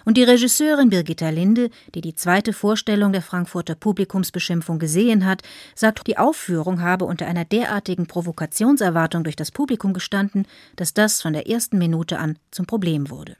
Und 0.04 0.16
die 0.16 0.24
Regisseurin 0.24 0.90
Birgitta 0.90 1.30
Linde, 1.30 1.70
die 1.94 2.00
die 2.00 2.14
zweite 2.14 2.52
Vorstellung 2.52 3.12
der 3.12 3.22
Frankfurter 3.22 3.74
Publikumsbeschimpfung 3.74 4.78
gesehen 4.78 5.24
hat, 5.24 5.42
sagt, 5.74 6.06
die 6.06 6.18
Aufführung 6.18 6.80
habe 6.80 7.04
unter 7.04 7.26
einer 7.26 7.44
derartigen 7.44 8.06
Provokationserwartung 8.06 9.24
durch 9.24 9.36
das 9.36 9.50
Publikum 9.50 9.92
gestanden, 9.92 10.46
dass 10.76 10.94
das 10.94 11.22
von 11.22 11.32
der 11.32 11.48
ersten 11.48 11.78
Minute 11.78 12.18
an 12.18 12.38
zum 12.50 12.66
Problem 12.66 13.10
wurde. 13.10 13.36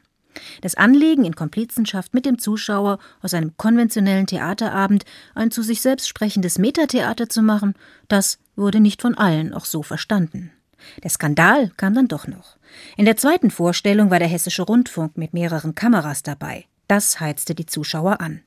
Das 0.62 0.74
Anliegen, 0.74 1.24
in 1.24 1.36
Komplizenschaft 1.36 2.14
mit 2.14 2.26
dem 2.26 2.38
Zuschauer 2.38 2.98
aus 3.22 3.34
einem 3.34 3.56
konventionellen 3.56 4.26
Theaterabend 4.26 5.04
ein 5.34 5.50
zu 5.50 5.62
sich 5.62 5.80
selbst 5.80 6.08
sprechendes 6.08 6.58
Metatheater 6.58 7.28
zu 7.28 7.42
machen, 7.42 7.74
das 8.08 8.38
wurde 8.56 8.80
nicht 8.80 9.02
von 9.02 9.16
allen 9.16 9.52
auch 9.52 9.64
so 9.64 9.82
verstanden. 9.82 10.50
Der 11.02 11.10
Skandal 11.10 11.70
kam 11.76 11.94
dann 11.94 12.08
doch 12.08 12.26
noch. 12.26 12.56
In 12.96 13.04
der 13.04 13.16
zweiten 13.16 13.50
Vorstellung 13.50 14.10
war 14.10 14.18
der 14.18 14.28
Hessische 14.28 14.62
Rundfunk 14.62 15.16
mit 15.16 15.32
mehreren 15.34 15.74
Kameras 15.74 16.22
dabei. 16.22 16.66
Das 16.88 17.20
heizte 17.20 17.54
die 17.54 17.66
Zuschauer 17.66 18.20
an. 18.20 18.42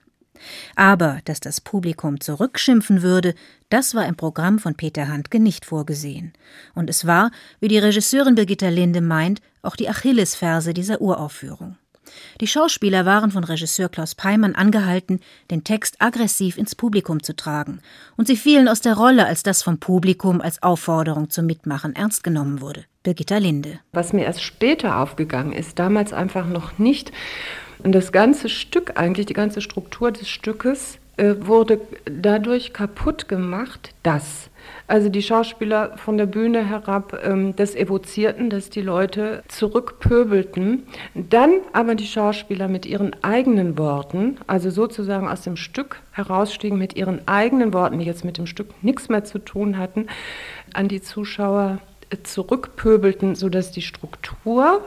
Aber 0.76 1.20
dass 1.26 1.40
das 1.40 1.62
Publikum 1.62 2.20
zurückschimpfen 2.20 3.02
würde, 3.02 3.34
das 3.70 3.96
war 3.96 4.06
im 4.06 4.16
Programm 4.16 4.60
von 4.60 4.76
Peter 4.76 5.08
Handke 5.08 5.40
nicht 5.40 5.66
vorgesehen. 5.66 6.34
Und 6.76 6.90
es 6.90 7.08
war, 7.08 7.32
wie 7.60 7.68
die 7.68 7.80
Regisseurin 7.80 8.36
Birgitta 8.36 8.70
Linde 8.70 9.02
meint, 9.02 9.42
auch 9.62 9.76
die 9.76 9.90
Achillesferse 9.90 10.74
dieser 10.74 11.02
Uraufführung. 11.02 11.78
Die 12.42 12.48
Schauspieler 12.48 13.06
waren 13.06 13.32
von 13.32 13.44
Regisseur 13.44 13.90
Klaus 13.90 14.16
Peimann 14.16 14.56
angehalten, 14.56 15.20
den 15.52 15.64
Text 15.64 15.96
aggressiv 16.00 16.58
ins 16.58 16.76
Publikum 16.76 17.24
zu 17.24 17.36
tragen, 17.36 17.82
und 18.16 18.28
sie 18.28 18.36
fielen 18.38 18.68
aus 18.68 18.82
der 18.82 18.96
Rolle, 18.96 19.26
als 19.26 19.44
das 19.44 19.64
vom 19.64 19.80
Publikum 19.80 20.42
als 20.42 20.62
Aufforderung 20.64 21.30
zum 21.30 21.46
Mitmachen 21.46 21.96
ernst 21.96 22.24
genommen 22.24 22.62
wurde. 22.62 22.86
Birgitta 23.04 23.38
Linde. 23.38 23.80
Was 23.94 24.14
mir 24.14 24.26
erst 24.26 24.44
später 24.44 24.98
aufgegangen 24.98 25.54
ist, 25.54 25.80
damals 25.80 26.14
einfach 26.14 26.48
noch 26.48 26.78
nicht. 26.78 27.12
Und 27.80 27.94
das 27.94 28.12
ganze 28.12 28.50
Stück, 28.50 28.94
eigentlich 29.00 29.28
die 29.28 29.34
ganze 29.34 29.62
Struktur 29.62 30.12
des 30.12 30.28
Stückes, 30.28 31.00
wurde 31.18 31.82
dadurch 32.06 32.74
kaputt 32.74 33.28
gemacht, 33.28 33.94
dass 34.04 34.50
also 34.88 35.10
die 35.10 35.22
Schauspieler 35.22 35.98
von 35.98 36.18
der 36.18 36.28
Bühne 36.28 36.66
herab 36.66 37.20
ähm, 37.24 37.56
das 37.56 37.76
evozierten, 37.76 38.50
dass 38.50 38.70
die 38.70 38.82
Leute 38.82 39.44
zurückpöbelten. 39.50 40.84
Dann 41.14 41.60
aber 41.74 41.96
die 41.96 42.08
Schauspieler 42.08 42.68
mit 42.68 42.86
ihren 42.86 43.16
eigenen 43.22 43.78
Worten, 43.78 44.38
also 44.48 44.70
sozusagen 44.70 45.28
aus 45.28 45.42
dem 45.42 45.58
Stück 45.58 46.02
herausstiegen 46.12 46.78
mit 46.78 46.96
ihren 46.96 47.28
eigenen 47.28 47.74
Worten, 47.74 48.00
die 48.00 48.06
jetzt 48.06 48.24
mit 48.24 48.38
dem 48.38 48.48
Stück 48.48 48.82
nichts 48.82 49.10
mehr 49.10 49.26
zu 49.26 49.40
tun 49.40 49.78
hatten, 49.78 50.08
an 50.74 50.88
die 50.88 51.02
Zuschauer 51.02 51.80
äh, 52.10 52.18
zurückpöbelten, 52.24 53.36
sodass 53.36 53.72
die 53.72 53.82
Struktur 53.82 54.82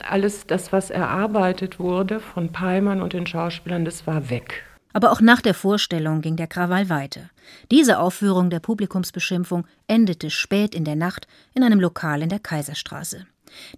alles 0.00 0.46
das, 0.46 0.72
was 0.72 0.90
erarbeitet 0.90 1.78
wurde 1.78 2.20
von 2.20 2.50
Peimann 2.50 3.00
und 3.00 3.12
den 3.12 3.26
Schauspielern, 3.26 3.84
das 3.84 4.06
war 4.06 4.30
weg. 4.30 4.64
Aber 4.94 5.12
auch 5.12 5.20
nach 5.20 5.42
der 5.42 5.54
Vorstellung 5.54 6.22
ging 6.22 6.36
der 6.36 6.46
Krawall 6.46 6.88
weiter. 6.88 7.28
Diese 7.70 7.98
Aufführung 7.98 8.48
der 8.48 8.60
Publikumsbeschimpfung 8.60 9.66
endete 9.88 10.30
spät 10.30 10.74
in 10.74 10.84
der 10.84 10.96
Nacht 10.96 11.26
in 11.52 11.64
einem 11.64 11.80
Lokal 11.80 12.22
in 12.22 12.28
der 12.30 12.38
Kaiserstraße. 12.38 13.26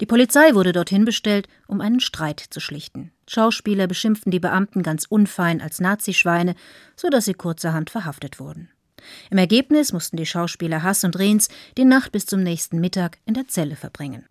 Die 0.00 0.06
Polizei 0.06 0.54
wurde 0.54 0.72
dorthin 0.72 1.04
bestellt, 1.04 1.48
um 1.66 1.80
einen 1.80 2.00
Streit 2.00 2.40
zu 2.40 2.60
schlichten. 2.60 3.12
Schauspieler 3.28 3.86
beschimpften 3.86 4.30
die 4.30 4.40
Beamten 4.40 4.82
ganz 4.82 5.06
unfein 5.08 5.60
als 5.60 5.80
Nazischweine, 5.80 6.54
so 6.96 7.08
dass 7.08 7.24
sie 7.24 7.34
kurzerhand 7.34 7.90
verhaftet 7.90 8.38
wurden. 8.38 8.68
Im 9.30 9.38
Ergebnis 9.38 9.92
mussten 9.92 10.16
die 10.16 10.26
Schauspieler 10.26 10.82
Hass 10.82 11.02
und 11.04 11.18
Rehns 11.18 11.48
die 11.78 11.84
Nacht 11.84 12.12
bis 12.12 12.26
zum 12.26 12.42
nächsten 12.42 12.78
Mittag 12.80 13.18
in 13.24 13.34
der 13.34 13.48
Zelle 13.48 13.76
verbringen. 13.76 14.26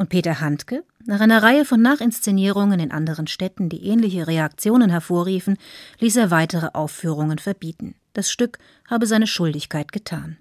Und 0.00 0.08
Peter 0.08 0.40
Handke, 0.40 0.82
nach 1.04 1.20
einer 1.20 1.42
Reihe 1.42 1.66
von 1.66 1.82
Nachinszenierungen 1.82 2.80
in 2.80 2.90
anderen 2.90 3.26
Städten, 3.26 3.68
die 3.68 3.84
ähnliche 3.84 4.26
Reaktionen 4.26 4.88
hervorriefen, 4.88 5.58
ließ 5.98 6.16
er 6.16 6.30
weitere 6.30 6.68
Aufführungen 6.72 7.36
verbieten. 7.36 7.94
Das 8.14 8.30
Stück 8.30 8.58
habe 8.88 9.04
seine 9.04 9.26
Schuldigkeit 9.26 9.92
getan. 9.92 10.38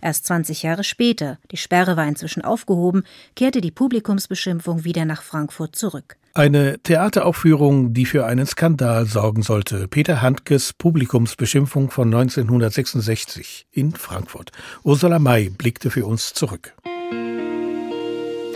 Erst 0.00 0.26
20 0.26 0.62
Jahre 0.62 0.84
später, 0.84 1.38
die 1.50 1.56
Sperre 1.56 1.96
war 1.96 2.06
inzwischen 2.06 2.42
aufgehoben, 2.42 3.02
kehrte 3.34 3.60
die 3.60 3.72
Publikumsbeschimpfung 3.72 4.84
wieder 4.84 5.04
nach 5.04 5.22
Frankfurt 5.22 5.74
zurück. 5.74 6.16
Eine 6.34 6.78
Theateraufführung, 6.78 7.92
die 7.92 8.06
für 8.06 8.24
einen 8.24 8.46
Skandal 8.46 9.06
sorgen 9.06 9.42
sollte. 9.42 9.88
Peter 9.88 10.22
Handkes 10.22 10.72
Publikumsbeschimpfung 10.72 11.90
von 11.90 12.14
1966 12.14 13.66
in 13.72 13.90
Frankfurt. 13.90 14.52
Ursula 14.84 15.18
May 15.18 15.50
blickte 15.50 15.90
für 15.90 16.06
uns 16.06 16.34
zurück. 16.34 16.76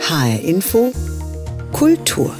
HR 0.01 0.41
Info 0.41 0.91
Kultur 1.71 2.35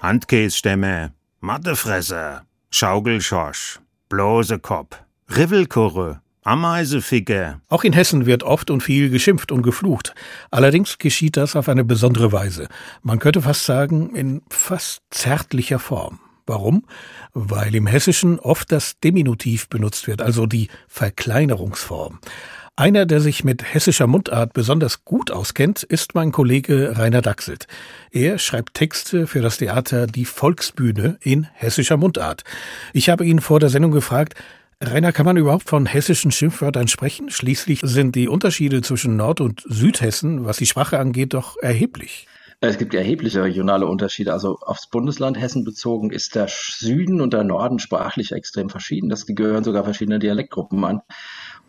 Handkässtämme, 0.00 1.12
Mattefresser, 1.40 2.44
Schaukelschorsch, 2.70 3.80
Blosekopf, 4.08 4.96
Rivelkurre, 5.28 6.20
Ameiseficke. 6.44 7.60
Auch 7.68 7.82
in 7.82 7.92
Hessen 7.92 8.24
wird 8.24 8.44
oft 8.44 8.70
und 8.70 8.82
viel 8.82 9.10
geschimpft 9.10 9.50
und 9.50 9.62
geflucht. 9.62 10.14
Allerdings 10.50 10.98
geschieht 10.98 11.36
das 11.36 11.56
auf 11.56 11.68
eine 11.68 11.84
besondere 11.84 12.30
Weise. 12.30 12.68
Man 13.02 13.18
könnte 13.18 13.42
fast 13.42 13.64
sagen, 13.64 14.14
in 14.14 14.42
fast 14.48 15.02
zärtlicher 15.10 15.80
Form. 15.80 16.20
Warum? 16.46 16.84
Weil 17.34 17.74
im 17.74 17.88
Hessischen 17.88 18.38
oft 18.38 18.70
das 18.70 19.00
Diminutiv 19.00 19.68
benutzt 19.68 20.06
wird, 20.06 20.22
also 20.22 20.46
die 20.46 20.68
Verkleinerungsform. 20.86 22.20
Einer, 22.78 23.06
der 23.06 23.22
sich 23.22 23.42
mit 23.42 23.72
hessischer 23.72 24.06
Mundart 24.06 24.52
besonders 24.52 25.06
gut 25.06 25.30
auskennt, 25.30 25.82
ist 25.82 26.14
mein 26.14 26.30
Kollege 26.30 26.98
Rainer 26.98 27.22
Dachselt. 27.22 27.66
Er 28.10 28.38
schreibt 28.38 28.74
Texte 28.74 29.26
für 29.26 29.40
das 29.40 29.56
Theater 29.56 30.06
Die 30.06 30.26
Volksbühne 30.26 31.16
in 31.22 31.44
hessischer 31.54 31.96
Mundart. 31.96 32.44
Ich 32.92 33.08
habe 33.08 33.24
ihn 33.24 33.40
vor 33.40 33.60
der 33.60 33.70
Sendung 33.70 33.92
gefragt, 33.92 34.34
Rainer, 34.78 35.12
kann 35.12 35.24
man 35.24 35.38
überhaupt 35.38 35.70
von 35.70 35.86
hessischen 35.86 36.32
Schimpfwörtern 36.32 36.86
sprechen? 36.86 37.30
Schließlich 37.30 37.80
sind 37.82 38.14
die 38.14 38.28
Unterschiede 38.28 38.82
zwischen 38.82 39.16
Nord- 39.16 39.40
und 39.40 39.64
Südhessen, 39.66 40.44
was 40.44 40.58
die 40.58 40.66
Sprache 40.66 40.98
angeht, 40.98 41.32
doch 41.32 41.56
erheblich. 41.56 42.28
Es 42.60 42.76
gibt 42.78 42.94
erhebliche 42.94 43.42
regionale 43.42 43.86
Unterschiede. 43.86 44.34
Also 44.34 44.58
aufs 44.60 44.88
Bundesland 44.88 45.38
Hessen 45.38 45.64
bezogen 45.64 46.10
ist 46.10 46.34
der 46.34 46.48
Süden 46.48 47.20
und 47.20 47.32
der 47.32 47.44
Norden 47.44 47.78
sprachlich 47.78 48.32
extrem 48.32 48.70
verschieden. 48.70 49.08
Das 49.08 49.26
gehören 49.26 49.64
sogar 49.64 49.84
verschiedene 49.84 50.18
Dialektgruppen 50.18 50.84
an. 50.84 51.00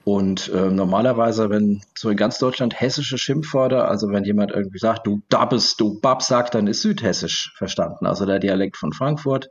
Und 0.08 0.48
äh, 0.54 0.70
normalerweise, 0.70 1.50
wenn 1.50 1.82
so 1.94 2.10
in 2.10 2.16
ganz 2.16 2.38
Deutschland 2.38 2.80
hessische 2.80 3.18
Schimpfwörter, 3.18 3.90
also 3.90 4.10
wenn 4.10 4.24
jemand 4.24 4.52
irgendwie 4.52 4.80
sagt, 4.80 5.06
du 5.06 5.20
Dabbes, 5.28 5.76
du 5.76 6.00
Bab 6.00 6.24
sagt, 6.24 6.56
dann 6.56 6.68
ist 6.68 6.82
südhessisch 6.82 7.54
verstanden. 7.58 8.06
Also 8.06 8.26
der 8.26 8.40
Dialekt 8.40 8.78
von 8.78 8.94
Frankfurt, 8.94 9.50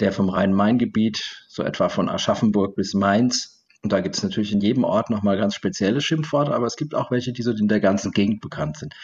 der 0.00 0.10
vom 0.10 0.30
Rhein-Main-Gebiet, 0.30 1.44
so 1.48 1.62
etwa 1.62 1.90
von 1.90 2.08
Aschaffenburg 2.08 2.76
bis 2.76 2.94
Mainz. 2.94 3.66
Und 3.82 3.92
da 3.92 4.00
gibt 4.00 4.16
es 4.16 4.22
natürlich 4.22 4.52
in 4.52 4.62
jedem 4.62 4.84
Ort 4.84 5.10
nochmal 5.10 5.36
ganz 5.36 5.54
spezielle 5.54 6.00
Schimpfworte, 6.00 6.54
aber 6.54 6.64
es 6.64 6.76
gibt 6.76 6.94
auch 6.94 7.10
welche, 7.10 7.34
die 7.34 7.42
so 7.42 7.50
in 7.50 7.68
der 7.68 7.80
ganzen 7.80 8.12
Gegend 8.12 8.40
bekannt 8.40 8.78
sind. 8.78 8.94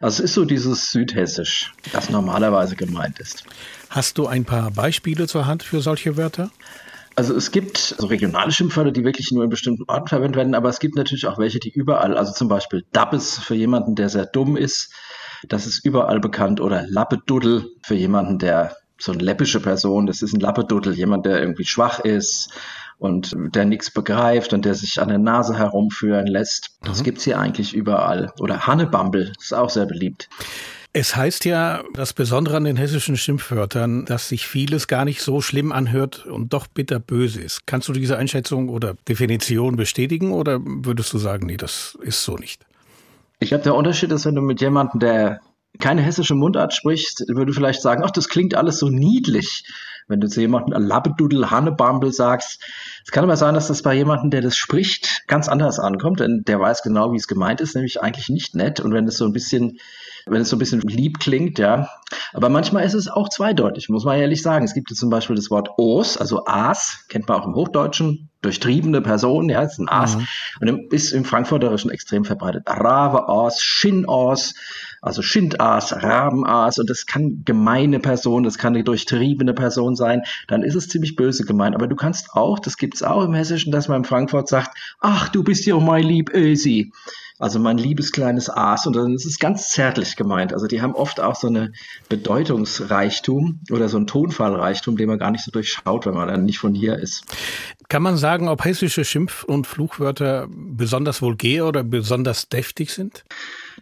Also 0.00 0.22
es 0.22 0.28
ist 0.28 0.34
so 0.34 0.44
dieses 0.44 0.90
Südhessisch, 0.90 1.72
das 1.94 2.10
normalerweise 2.10 2.76
gemeint 2.76 3.20
ist. 3.20 3.44
Hast 3.88 4.18
du 4.18 4.26
ein 4.26 4.44
paar 4.44 4.70
Beispiele 4.70 5.28
zur 5.28 5.46
Hand 5.46 5.62
für 5.62 5.80
solche 5.80 6.18
Wörter? 6.18 6.50
Also 7.16 7.34
es 7.34 7.50
gibt 7.50 7.78
so 7.78 8.06
regionale 8.06 8.52
Schimpfwörter, 8.52 8.92
die 8.92 9.04
wirklich 9.04 9.32
nur 9.32 9.42
in 9.42 9.48
bestimmten 9.48 9.84
Orten 9.88 10.06
verwendet 10.06 10.36
werden, 10.36 10.54
aber 10.54 10.68
es 10.68 10.80
gibt 10.80 10.96
natürlich 10.96 11.26
auch 11.26 11.38
welche, 11.38 11.58
die 11.58 11.70
überall, 11.70 12.16
also 12.16 12.32
zum 12.32 12.48
Beispiel 12.48 12.84
Dabbes 12.92 13.38
für 13.38 13.54
jemanden, 13.54 13.94
der 13.94 14.10
sehr 14.10 14.26
dumm 14.26 14.56
ist, 14.56 14.92
das 15.48 15.66
ist 15.66 15.84
überall 15.84 16.20
bekannt, 16.20 16.60
oder 16.60 16.84
Lappeduddel 16.86 17.70
für 17.82 17.94
jemanden, 17.94 18.38
der 18.38 18.76
so 18.98 19.12
eine 19.12 19.22
läppische 19.22 19.60
Person, 19.60 20.06
das 20.06 20.20
ist 20.20 20.34
ein 20.34 20.40
Lappeduddel, 20.40 20.92
jemand, 20.92 21.24
der 21.24 21.40
irgendwie 21.40 21.64
schwach 21.64 22.00
ist 22.00 22.50
und 22.98 23.34
der 23.36 23.64
nichts 23.64 23.90
begreift 23.90 24.52
und 24.52 24.64
der 24.64 24.74
sich 24.74 25.00
an 25.00 25.08
der 25.08 25.18
Nase 25.18 25.56
herumführen 25.56 26.26
lässt. 26.26 26.78
Das 26.82 27.00
mhm. 27.00 27.04
gibt's 27.04 27.24
hier 27.24 27.38
eigentlich 27.38 27.74
überall. 27.74 28.32
Oder 28.40 28.66
Hannebumble 28.66 29.32
ist 29.38 29.54
auch 29.54 29.70
sehr 29.70 29.86
beliebt. 29.86 30.28
Es 30.98 31.14
heißt 31.14 31.44
ja, 31.44 31.84
das 31.92 32.14
Besondere 32.14 32.56
an 32.56 32.64
den 32.64 32.78
hessischen 32.78 33.18
Schimpfwörtern, 33.18 34.06
dass 34.06 34.30
sich 34.30 34.46
vieles 34.46 34.88
gar 34.88 35.04
nicht 35.04 35.20
so 35.20 35.42
schlimm 35.42 35.70
anhört 35.70 36.24
und 36.24 36.54
doch 36.54 36.68
bitterböse 36.68 37.42
ist. 37.42 37.66
Kannst 37.66 37.86
du 37.88 37.92
diese 37.92 38.16
Einschätzung 38.16 38.70
oder 38.70 38.96
Definition 39.06 39.76
bestätigen 39.76 40.32
oder 40.32 40.58
würdest 40.64 41.12
du 41.12 41.18
sagen, 41.18 41.48
nee, 41.48 41.58
das 41.58 41.98
ist 42.00 42.24
so 42.24 42.36
nicht? 42.36 42.64
Ich 43.40 43.48
glaube, 43.50 43.64
der 43.64 43.74
Unterschied 43.74 44.10
ist, 44.10 44.24
wenn 44.24 44.36
du 44.36 44.40
mit 44.40 44.62
jemandem, 44.62 45.00
der 45.00 45.40
keine 45.80 46.00
hessische 46.00 46.34
Mundart 46.34 46.72
sprichst, 46.72 47.26
würde 47.28 47.52
vielleicht 47.52 47.82
sagen, 47.82 48.02
ach, 48.02 48.10
das 48.10 48.30
klingt 48.30 48.54
alles 48.54 48.78
so 48.78 48.88
niedlich. 48.88 49.70
Wenn 50.08 50.22
du 50.22 50.28
zu 50.28 50.40
jemandem 50.40 50.80
Labbedudel, 50.82 51.50
Hannebambel 51.50 52.10
sagst, 52.10 52.64
es 53.04 53.10
kann 53.10 53.24
aber 53.24 53.36
sein, 53.36 53.52
dass 53.52 53.68
das 53.68 53.82
bei 53.82 53.92
jemandem, 53.92 54.30
der 54.30 54.40
das 54.40 54.56
spricht, 54.56 55.24
ganz 55.26 55.46
anders 55.46 55.78
ankommt, 55.78 56.20
denn 56.20 56.44
der 56.46 56.58
weiß 56.58 56.80
genau, 56.82 57.12
wie 57.12 57.18
es 57.18 57.28
gemeint 57.28 57.60
ist, 57.60 57.74
nämlich 57.74 58.00
eigentlich 58.00 58.30
nicht 58.30 58.54
nett. 58.54 58.80
Und 58.80 58.94
wenn 58.94 59.06
es 59.06 59.18
so 59.18 59.26
ein 59.26 59.34
bisschen 59.34 59.78
wenn 60.26 60.42
es 60.42 60.48
so 60.48 60.56
ein 60.56 60.58
bisschen 60.58 60.80
lieb 60.80 61.20
klingt, 61.20 61.58
ja. 61.58 61.88
Aber 62.32 62.48
manchmal 62.48 62.84
ist 62.84 62.94
es 62.94 63.08
auch 63.08 63.28
zweideutig, 63.28 63.88
muss 63.88 64.04
man 64.04 64.18
ehrlich 64.18 64.42
sagen. 64.42 64.64
Es 64.64 64.74
gibt 64.74 64.90
jetzt 64.90 64.98
zum 64.98 65.10
Beispiel 65.10 65.36
das 65.36 65.50
Wort 65.50 65.70
Os, 65.78 66.16
also 66.16 66.46
Aas, 66.46 67.04
kennt 67.08 67.28
man 67.28 67.40
auch 67.40 67.46
im 67.46 67.54
Hochdeutschen, 67.54 68.28
durchtriebene 68.42 69.00
Person, 69.02 69.48
ja, 69.48 69.62
ist 69.62 69.78
ein 69.78 69.88
Aas. 69.88 70.16
Mhm. 70.16 70.26
Und 70.60 70.92
ist 70.92 71.12
im 71.12 71.24
Frankfurterischen 71.24 71.90
extrem 71.90 72.24
verbreitet. 72.24 72.64
Rave 72.66 73.28
Aas, 73.28 73.62
Shin 73.62 74.04
Aas, 74.08 74.54
also 75.00 75.22
Schindaas, 75.22 76.02
Rabenaas 76.02 76.78
und 76.78 76.90
das 76.90 77.06
kann 77.06 77.42
gemeine 77.44 78.00
Person, 78.00 78.42
das 78.42 78.58
kann 78.58 78.74
eine 78.74 78.82
durchtriebene 78.82 79.54
Person 79.54 79.94
sein, 79.94 80.22
dann 80.48 80.62
ist 80.62 80.74
es 80.74 80.88
ziemlich 80.88 81.14
böse 81.14 81.44
gemeint. 81.44 81.76
Aber 81.76 81.86
du 81.86 81.94
kannst 81.94 82.32
auch, 82.32 82.58
das 82.58 82.76
gibt 82.76 82.96
es 82.96 83.04
auch 83.04 83.24
im 83.24 83.34
Hessischen, 83.34 83.70
dass 83.70 83.86
man 83.86 83.98
in 83.98 84.04
Frankfurt 84.04 84.48
sagt, 84.48 84.76
ach, 85.00 85.28
du 85.28 85.44
bist 85.44 85.64
ja 85.66 85.78
mein 85.78 86.02
lieb 86.02 86.30
Ösi. 86.34 86.92
Also 87.38 87.58
mein 87.58 87.78
liebes 87.78 88.12
kleines 88.12 88.48
Aas. 88.48 88.86
Und 88.86 88.96
dann 88.96 89.14
ist 89.14 89.26
es 89.26 89.38
ganz 89.38 89.68
zärtlich 89.68 90.16
gemeint. 90.16 90.52
Also 90.52 90.66
die 90.66 90.80
haben 90.80 90.94
oft 90.94 91.20
auch 91.20 91.36
so 91.36 91.48
eine 91.48 91.72
Bedeutungsreichtum 92.08 93.60
oder 93.70 93.88
so 93.88 93.98
einen 93.98 94.06
Tonfallreichtum, 94.06 94.96
den 94.96 95.08
man 95.08 95.18
gar 95.18 95.30
nicht 95.30 95.44
so 95.44 95.50
durchschaut, 95.50 96.06
wenn 96.06 96.14
man 96.14 96.28
dann 96.28 96.44
nicht 96.44 96.58
von 96.58 96.74
hier 96.74 96.98
ist. 96.98 97.24
Kann 97.88 98.02
man 98.02 98.16
sagen, 98.16 98.48
ob 98.48 98.64
hessische 98.64 99.04
Schimpf- 99.04 99.44
und 99.44 99.66
Fluchwörter 99.66 100.48
besonders 100.50 101.22
vulgär 101.22 101.66
oder 101.66 101.84
besonders 101.84 102.48
deftig 102.48 102.90
sind? 102.90 103.24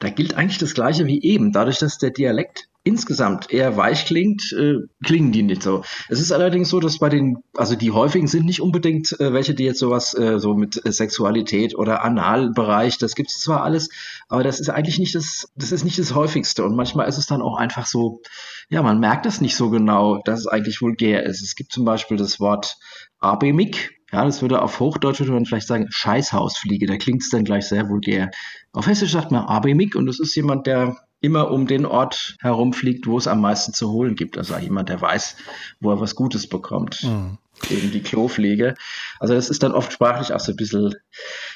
Da 0.01 0.11
gilt 0.11 0.35
eigentlich 0.35 0.59
das 0.59 0.75
Gleiche 0.75 1.07
wie 1.07 1.23
eben. 1.23 1.53
Dadurch, 1.53 1.79
dass 1.79 1.99
der 1.99 2.11
Dialekt 2.11 2.69
insgesamt 2.85 3.51
eher 3.51 3.79
weich 3.79 4.05
klingt, 4.05 4.53
äh, 4.53 4.75
klingen 5.03 5.33
die 5.33 5.43
nicht 5.43 5.63
so. 5.63 5.83
Es 6.11 6.21
ist 6.21 6.33
allerdings 6.33 6.69
so, 6.69 6.81
dass 6.81 6.99
bei 6.99 7.09
den, 7.09 7.39
also 7.57 7.77
die 7.77 7.91
häufigen 7.91 8.27
sind 8.27 8.45
nicht 8.45 8.61
unbedingt 8.61 9.19
äh, 9.19 9.33
welche, 9.33 9.55
die 9.55 9.65
jetzt 9.65 9.79
sowas 9.79 10.15
äh, 10.15 10.39
so 10.39 10.55
mit 10.55 10.75
Sexualität 10.85 11.75
oder 11.75 12.05
Analbereich, 12.05 12.99
das 12.99 13.15
gibt 13.15 13.31
es 13.31 13.41
zwar 13.41 13.63
alles, 13.63 13.89
aber 14.29 14.45
das 14.45 14.61
ist 14.61 14.69
eigentlich 14.69 14.99
nicht 14.99 15.15
das, 15.15 15.49
das 15.57 15.73
ist 15.73 15.85
nicht 15.85 15.99
das 15.99 16.15
häufigste. 16.15 16.63
Und 16.63 16.77
manchmal 16.77 17.09
ist 17.09 17.17
es 17.17 17.27
dann 17.27 17.41
auch 17.41 17.57
einfach 17.57 17.87
so, 17.87 18.21
ja, 18.69 18.83
man 18.83 19.01
merkt 19.01 19.25
es 19.25 19.41
nicht 19.41 19.57
so 19.57 19.71
genau, 19.71 20.21
dass 20.25 20.41
es 20.41 20.47
eigentlich 20.47 20.83
vulgär 20.83 21.25
ist. 21.25 21.43
Es 21.43 21.55
gibt 21.55 21.73
zum 21.73 21.87
Beispiel 21.87 22.19
das 22.19 22.39
Wort 22.39 22.77
Abemik, 23.19 23.93
ja, 24.13 24.25
das 24.25 24.43
würde 24.43 24.63
auf 24.63 24.79
Hochdeutsch 24.79 25.21
würde 25.21 25.33
man 25.33 25.47
vielleicht 25.47 25.67
sagen 25.67 25.87
Scheißhausfliege, 25.91 26.87
da 26.87 26.99
klingt 26.99 27.23
es 27.23 27.31
dann 27.31 27.45
gleich 27.45 27.67
sehr 27.67 27.89
vulgär. 27.89 28.31
Auf 28.73 28.87
Hessisch 28.87 29.13
sagt 29.13 29.33
man 29.33 29.47
Abemik 29.47 29.97
und 29.97 30.07
das 30.07 30.21
ist 30.21 30.37
jemand, 30.37 30.67
der 30.67 30.99
immer 31.25 31.51
um 31.51 31.67
den 31.67 31.87
Ort 31.87 32.37
herumfliegt, 32.41 33.07
wo 33.07 33.17
es 33.17 33.27
am 33.27 33.41
meisten 33.41 33.73
zu 33.73 33.91
holen 33.91 34.15
gibt. 34.15 34.37
Also 34.37 34.57
jemand, 34.59 34.91
der 34.91 35.01
weiß, 35.01 35.37
wo 35.81 35.91
er 35.91 36.01
was 36.01 36.15
Gutes 36.15 36.49
bekommt. 36.49 37.03
Mhm. 37.03 37.39
Eben 37.71 37.93
die 37.93 38.03
Klopflege. 38.03 38.75
Also 39.21 39.35
das 39.35 39.49
ist 39.49 39.63
dann 39.63 39.73
oft 39.73 39.93
sprachlich 39.93 40.33
auch 40.33 40.41
so 40.41 40.53
ein 40.53 40.57
bisschen 40.57 40.95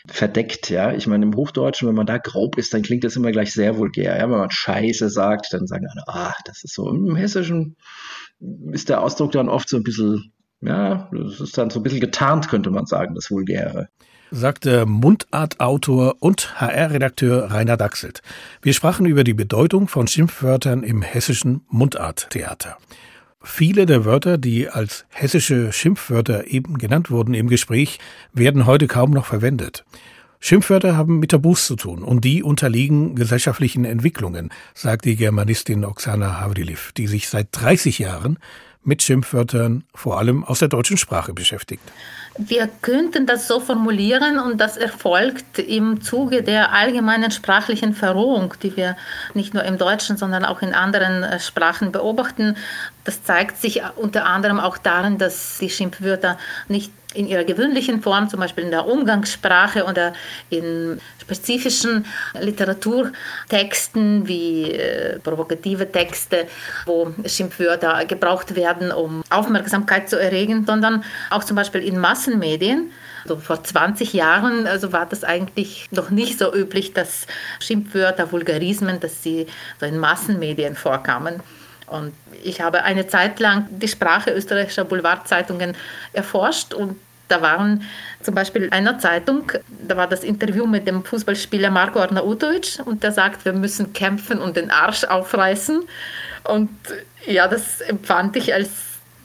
verdeckt, 0.06 0.70
ja. 0.70 0.92
Ich 0.92 1.06
meine, 1.06 1.26
im 1.26 1.34
Hochdeutschen, 1.34 1.88
wenn 1.88 1.96
man 1.96 2.06
da 2.06 2.18
grob 2.18 2.56
ist, 2.56 2.72
dann 2.72 2.82
klingt 2.82 3.04
das 3.04 3.16
immer 3.16 3.32
gleich 3.32 3.52
sehr 3.52 3.76
vulgär. 3.76 4.16
Ja? 4.16 4.30
Wenn 4.30 4.38
man 4.38 4.50
Scheiße 4.50 5.10
sagt, 5.10 5.52
dann 5.52 5.66
sagen 5.66 5.86
alle, 5.86 6.04
ah, 6.06 6.34
das 6.44 6.64
ist 6.64 6.74
so. 6.74 6.88
Im 6.88 7.16
Hessischen 7.16 7.76
ist 8.72 8.88
der 8.88 9.02
Ausdruck 9.02 9.32
dann 9.32 9.48
oft 9.48 9.68
so 9.68 9.76
ein 9.76 9.82
bisschen, 9.82 10.32
ja, 10.60 11.08
das 11.12 11.40
ist 11.40 11.56
dann 11.56 11.70
so 11.70 11.80
ein 11.80 11.82
bisschen 11.82 12.00
getarnt, 12.00 12.48
könnte 12.48 12.70
man 12.70 12.86
sagen, 12.86 13.14
das 13.14 13.30
Vulgäre 13.30 13.88
sagte 14.30 14.86
Mundartautor 14.86 16.16
und 16.20 16.60
HR-Redakteur 16.60 17.50
Rainer 17.50 17.76
Dachselt. 17.76 18.22
Wir 18.62 18.74
sprachen 18.74 19.06
über 19.06 19.24
die 19.24 19.34
Bedeutung 19.34 19.88
von 19.88 20.06
Schimpfwörtern 20.06 20.82
im 20.82 21.02
hessischen 21.02 21.62
Mundarttheater. 21.68 22.76
Viele 23.42 23.86
der 23.86 24.04
Wörter, 24.04 24.36
die 24.36 24.68
als 24.68 25.06
hessische 25.10 25.72
Schimpfwörter 25.72 26.48
eben 26.48 26.78
genannt 26.78 27.10
wurden 27.10 27.34
im 27.34 27.48
Gespräch, 27.48 27.98
werden 28.32 28.66
heute 28.66 28.88
kaum 28.88 29.10
noch 29.10 29.26
verwendet. 29.26 29.84
Schimpfwörter 30.40 30.96
haben 30.96 31.18
mit 31.18 31.32
Tabus 31.32 31.66
zu 31.66 31.74
tun 31.74 32.02
und 32.02 32.24
die 32.24 32.42
unterliegen 32.42 33.16
gesellschaftlichen 33.16 33.84
Entwicklungen, 33.84 34.50
sagt 34.74 35.04
die 35.04 35.16
Germanistin 35.16 35.84
Oksana 35.84 36.40
Havdiliv, 36.40 36.92
die 36.96 37.08
sich 37.08 37.28
seit 37.28 37.48
30 37.52 37.98
Jahren 37.98 38.38
mit 38.84 39.02
Schimpfwörtern 39.02 39.84
vor 39.94 40.18
allem 40.18 40.44
aus 40.44 40.60
der 40.60 40.68
deutschen 40.68 40.96
Sprache 40.96 41.32
beschäftigt. 41.32 41.82
Wir 42.38 42.68
könnten 42.82 43.26
das 43.26 43.48
so 43.48 43.58
formulieren 43.58 44.38
und 44.38 44.60
das 44.60 44.76
erfolgt 44.76 45.58
im 45.58 46.00
Zuge 46.00 46.44
der 46.44 46.72
allgemeinen 46.72 47.32
sprachlichen 47.32 47.94
Verrohung, 47.94 48.54
die 48.62 48.76
wir 48.76 48.96
nicht 49.34 49.54
nur 49.54 49.64
im 49.64 49.76
Deutschen, 49.76 50.16
sondern 50.16 50.44
auch 50.44 50.62
in 50.62 50.72
anderen 50.72 51.24
äh, 51.24 51.40
Sprachen 51.40 51.90
beobachten. 51.90 52.56
Das 53.02 53.24
zeigt 53.24 53.60
sich 53.60 53.82
unter 53.96 54.24
anderem 54.24 54.60
auch 54.60 54.78
darin, 54.78 55.18
dass 55.18 55.58
die 55.58 55.68
Schimpfwörter 55.68 56.38
nicht 56.68 56.92
in 57.14 57.26
ihrer 57.26 57.44
gewöhnlichen 57.44 58.02
Form, 58.02 58.28
zum 58.28 58.40
Beispiel 58.40 58.64
in 58.64 58.70
der 58.70 58.86
Umgangssprache 58.86 59.84
oder 59.84 60.12
in 60.50 61.00
spezifischen 61.22 62.04
Literaturtexten 62.38 64.28
wie 64.28 64.72
äh, 64.72 65.18
provokative 65.18 65.90
Texte, 65.90 66.46
wo 66.84 67.12
Schimpfwörter 67.24 68.04
gebraucht 68.04 68.56
werden, 68.56 68.92
um 68.92 69.22
Aufmerksamkeit 69.30 70.10
zu 70.10 70.20
erregen, 70.20 70.64
sondern 70.66 71.04
auch 71.30 71.44
zum 71.44 71.56
Beispiel 71.56 71.82
in 71.82 71.98
Massenmedien. 71.98 72.90
Also 73.24 73.36
vor 73.36 73.62
20 73.62 74.12
Jahren 74.12 74.66
also 74.66 74.92
war 74.92 75.06
das 75.06 75.24
eigentlich 75.24 75.88
noch 75.90 76.10
nicht 76.10 76.38
so 76.38 76.54
üblich, 76.54 76.92
dass 76.92 77.26
Schimpfwörter, 77.58 78.32
Vulgarismen, 78.32 79.00
dass 79.00 79.22
sie 79.22 79.46
so 79.80 79.86
in 79.86 79.98
Massenmedien 79.98 80.76
vorkamen. 80.76 81.42
Und 81.90 82.12
ich 82.42 82.60
habe 82.60 82.84
eine 82.84 83.06
Zeit 83.06 83.40
lang 83.40 83.66
die 83.70 83.88
Sprache 83.88 84.30
österreichischer 84.30 84.84
Boulevardzeitungen 84.84 85.74
erforscht 86.12 86.74
und 86.74 86.96
da 87.28 87.42
waren 87.42 87.82
zum 88.22 88.34
Beispiel 88.34 88.64
in 88.64 88.72
einer 88.72 88.98
Zeitung, 88.98 89.52
da 89.86 89.96
war 89.96 90.06
das 90.06 90.24
Interview 90.24 90.66
mit 90.66 90.88
dem 90.88 91.04
Fußballspieler 91.04 91.70
Marco 91.70 92.00
Arnautovic 92.00 92.80
und 92.84 93.02
der 93.02 93.12
sagt, 93.12 93.44
wir 93.44 93.52
müssen 93.52 93.92
kämpfen 93.92 94.38
und 94.38 94.56
den 94.56 94.70
Arsch 94.70 95.04
aufreißen. 95.04 95.82
Und 96.44 96.70
ja, 97.26 97.46
das 97.46 97.80
empfand 97.82 98.36
ich 98.36 98.54
als 98.54 98.70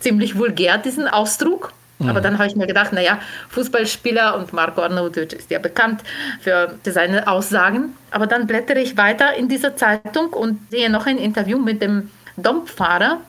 ziemlich 0.02 0.38
vulgär, 0.38 0.78
diesen 0.78 1.08
Ausdruck. 1.08 1.72
Mhm. 2.00 2.10
Aber 2.10 2.20
dann 2.20 2.38
habe 2.38 2.48
ich 2.48 2.56
mir 2.56 2.68
gedacht, 2.68 2.92
naja, 2.92 3.20
Fußballspieler 3.50 4.36
und 4.38 4.52
Marco 4.52 4.82
Arnautovic 4.82 5.34
ist 5.34 5.50
ja 5.50 5.60
bekannt 5.60 6.02
für 6.42 6.76
seine 6.84 7.28
Aussagen. 7.28 7.96
Aber 8.12 8.28
dann 8.28 8.48
blättere 8.48 8.80
ich 8.80 8.98
weiter 8.98 9.34
in 9.34 9.48
dieser 9.48 9.78
Zeitung 9.78 10.34
und 10.34 10.60
sehe 10.72 10.90
noch 10.90 11.06
ein 11.06 11.18
Interview 11.18 11.58
mit 11.58 11.82
dem 11.82 12.12
Dompfahrer. 12.38 13.22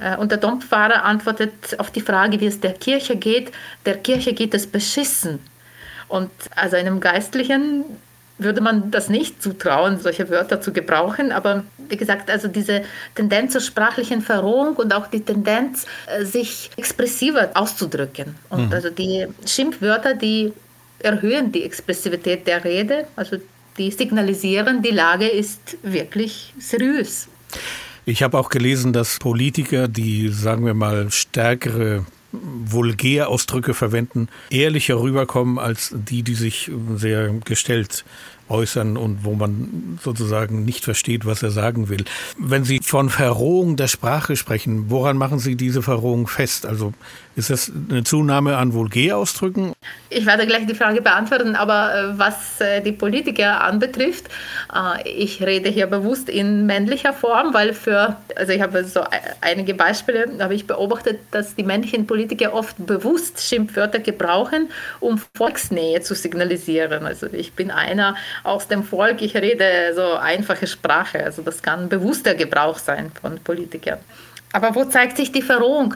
Äh, 0.00 0.16
und 0.16 0.30
der 0.30 0.38
Dompfahrer 0.38 1.04
antwortet 1.04 1.78
auf 1.78 1.90
die 1.90 2.00
Frage, 2.00 2.40
wie 2.40 2.46
es 2.46 2.60
der 2.60 2.72
Kirche 2.72 3.16
geht. 3.16 3.52
Der 3.84 3.96
Kirche 3.96 4.32
geht 4.32 4.54
es 4.54 4.66
beschissen. 4.66 5.40
Und 6.08 6.30
also 6.54 6.76
einem 6.76 7.00
Geistlichen 7.00 7.84
würde 8.38 8.60
man 8.60 8.90
das 8.90 9.08
nicht 9.08 9.42
zutrauen, 9.42 9.98
solche 9.98 10.28
Wörter 10.28 10.60
zu 10.60 10.72
gebrauchen. 10.72 11.32
Aber 11.32 11.64
wie 11.88 11.96
gesagt, 11.96 12.30
also 12.30 12.48
diese 12.48 12.82
Tendenz 13.14 13.52
zur 13.52 13.60
sprachlichen 13.60 14.20
Verrohung 14.20 14.76
und 14.76 14.92
auch 14.92 15.06
die 15.06 15.20
Tendenz, 15.20 15.86
äh, 16.06 16.24
sich 16.24 16.70
expressiver 16.76 17.50
auszudrücken. 17.54 18.34
Und 18.50 18.66
mhm. 18.66 18.72
also 18.72 18.90
die 18.90 19.26
Schimpfwörter, 19.46 20.14
die 20.14 20.52
erhöhen 20.98 21.52
die 21.52 21.64
Expressivität 21.64 22.46
der 22.46 22.64
Rede, 22.64 23.06
also 23.16 23.36
die 23.78 23.90
signalisieren, 23.90 24.82
die 24.82 24.90
Lage 24.90 25.28
ist 25.28 25.76
wirklich 25.82 26.54
seriös. 26.58 27.28
Ich 28.08 28.22
habe 28.22 28.38
auch 28.38 28.50
gelesen, 28.50 28.92
dass 28.92 29.18
Politiker, 29.18 29.88
die, 29.88 30.28
sagen 30.28 30.64
wir 30.64 30.74
mal, 30.74 31.10
stärkere 31.10 32.06
Vulgärausdrücke 32.30 33.74
verwenden, 33.74 34.28
ehrlicher 34.48 35.00
rüberkommen 35.00 35.58
als 35.58 35.92
die, 35.92 36.22
die 36.22 36.36
sich 36.36 36.70
sehr 36.94 37.30
gestellt 37.44 38.04
äußern 38.48 38.96
und 38.96 39.24
wo 39.24 39.34
man 39.34 39.98
sozusagen 40.04 40.64
nicht 40.64 40.84
versteht, 40.84 41.26
was 41.26 41.42
er 41.42 41.50
sagen 41.50 41.88
will. 41.88 42.04
Wenn 42.38 42.64
Sie 42.64 42.78
von 42.80 43.10
Verrohung 43.10 43.76
der 43.76 43.88
Sprache 43.88 44.36
sprechen, 44.36 44.88
woran 44.88 45.16
machen 45.16 45.40
Sie 45.40 45.56
diese 45.56 45.82
Verrohung 45.82 46.28
fest? 46.28 46.64
Also 46.64 46.92
ist 47.36 47.50
das 47.50 47.70
eine 47.90 48.02
Zunahme 48.02 48.56
an 48.56 48.72
Vulgärausdrücken? 48.72 49.74
Ich 50.08 50.24
werde 50.24 50.46
gleich 50.46 50.66
die 50.66 50.74
Frage 50.74 51.02
beantworten, 51.02 51.54
aber 51.54 51.94
äh, 51.94 52.18
was 52.18 52.60
äh, 52.62 52.80
die 52.80 52.92
Politiker 52.92 53.62
anbetrifft, 53.62 54.28
äh, 54.74 55.06
ich 55.06 55.42
rede 55.42 55.68
hier 55.68 55.86
bewusst 55.86 56.30
in 56.30 56.64
männlicher 56.64 57.12
Form, 57.12 57.52
weil 57.52 57.74
für, 57.74 58.16
also 58.36 58.52
ich 58.54 58.62
habe 58.62 58.84
so 58.84 59.02
einige 59.42 59.74
Beispiele, 59.74 60.26
habe 60.40 60.54
ich 60.54 60.66
beobachtet, 60.66 61.20
dass 61.30 61.54
die 61.54 61.62
männlichen 61.62 62.06
Politiker 62.06 62.54
oft 62.54 62.74
bewusst 62.78 63.46
Schimpfwörter 63.46 63.98
gebrauchen, 63.98 64.70
um 65.00 65.20
Volksnähe 65.36 66.00
zu 66.00 66.14
signalisieren. 66.14 67.04
Also 67.04 67.26
ich 67.30 67.52
bin 67.52 67.70
einer 67.70 68.16
aus 68.44 68.66
dem 68.66 68.82
Volk, 68.82 69.20
ich 69.20 69.36
rede 69.36 69.92
so 69.94 70.14
einfache 70.14 70.66
Sprache. 70.66 71.22
Also 71.22 71.42
das 71.42 71.60
kann 71.60 71.90
bewusster 71.90 72.34
Gebrauch 72.34 72.78
sein 72.78 73.12
von 73.20 73.38
Politikern. 73.40 73.98
Aber 74.52 74.74
wo 74.74 74.84
zeigt 74.84 75.16
sich 75.16 75.32
die 75.32 75.42
Verrohung? 75.42 75.94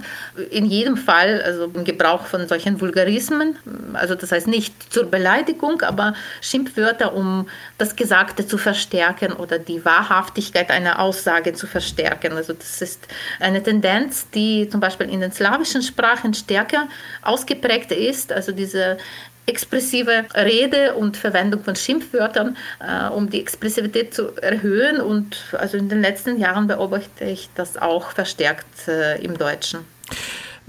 In 0.51 0.67
jedem 0.67 0.97
Fall, 0.97 1.41
also 1.43 1.65
im 1.73 1.85
Gebrauch 1.85 2.27
von 2.27 2.47
solchen 2.47 2.81
Vulgarismen, 2.81 3.57
also 3.95 4.15
das 4.15 4.33
heißt 4.33 4.49
nicht 4.49 4.93
zur 4.93 5.05
Beleidigung, 5.05 5.81
aber 5.83 6.15
Schimpfwörter, 6.41 7.15
um 7.15 7.49
das 7.79 7.97
Gesagte 7.97 8.47
zu 8.47 8.59
verstärken 8.59 9.33
oder 9.33 9.59
die 9.59 9.85
Wahrhaftigkeit 9.85 10.71
einer 10.71 10.99
Aussage 10.99 11.55
zu 11.55 11.67
verstärken. 11.67 12.33
Also 12.33 12.53
das 12.53 12.83
ist 12.83 13.07
eine 13.39 13.63
Tendenz, 13.63 14.29
die 14.31 14.69
zum 14.69 14.81
Beispiel 14.81 15.09
in 15.09 15.21
den 15.21 15.33
slawischen 15.33 15.83
Sprachen 15.83 16.35
stärker 16.35 16.89
ausgeprägt 17.23 17.93
ist. 17.93 18.33
Also 18.33 18.53
diese 18.53 18.99
expressive 19.47 20.25
Rede 20.35 20.95
und 20.95 21.17
Verwendung 21.17 21.63
von 21.65 21.77
Schimpfwörtern, 21.77 22.57
äh, 22.81 23.09
um 23.09 23.31
die 23.31 23.41
Expressivität 23.41 24.15
zu 24.15 24.37
erhöhen. 24.37 25.01
Und 25.01 25.37
also 25.59 25.77
in 25.77 25.89
den 25.89 26.01
letzten 26.01 26.39
Jahren 26.39 26.67
beobachte 26.67 27.25
ich 27.25 27.49
das 27.55 27.77
auch 27.77 28.13
verstärkt 28.13 28.89
äh, 28.89 29.23
im 29.23 29.37
Deutschen. 29.37 29.81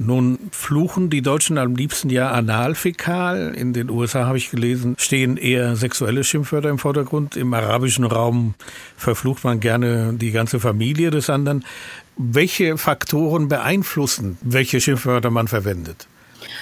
Nun 0.03 0.39
fluchen 0.51 1.11
die 1.11 1.21
Deutschen 1.21 1.59
am 1.59 1.75
liebsten 1.75 2.09
ja 2.09 2.31
analfäkal. 2.31 3.53
In 3.53 3.71
den 3.71 3.91
USA 3.91 4.25
habe 4.25 4.37
ich 4.37 4.49
gelesen, 4.49 4.95
stehen 4.97 5.37
eher 5.37 5.75
sexuelle 5.75 6.23
Schimpfwörter 6.23 6.69
im 6.69 6.79
Vordergrund. 6.79 7.35
Im 7.35 7.53
arabischen 7.53 8.05
Raum 8.05 8.55
verflucht 8.97 9.43
man 9.43 9.59
gerne 9.59 10.13
die 10.13 10.31
ganze 10.31 10.59
Familie 10.59 11.11
des 11.11 11.29
anderen. 11.29 11.65
Welche 12.17 12.77
Faktoren 12.77 13.47
beeinflussen, 13.47 14.39
welche 14.41 14.81
Schimpfwörter 14.81 15.29
man 15.29 15.47
verwendet? 15.47 16.07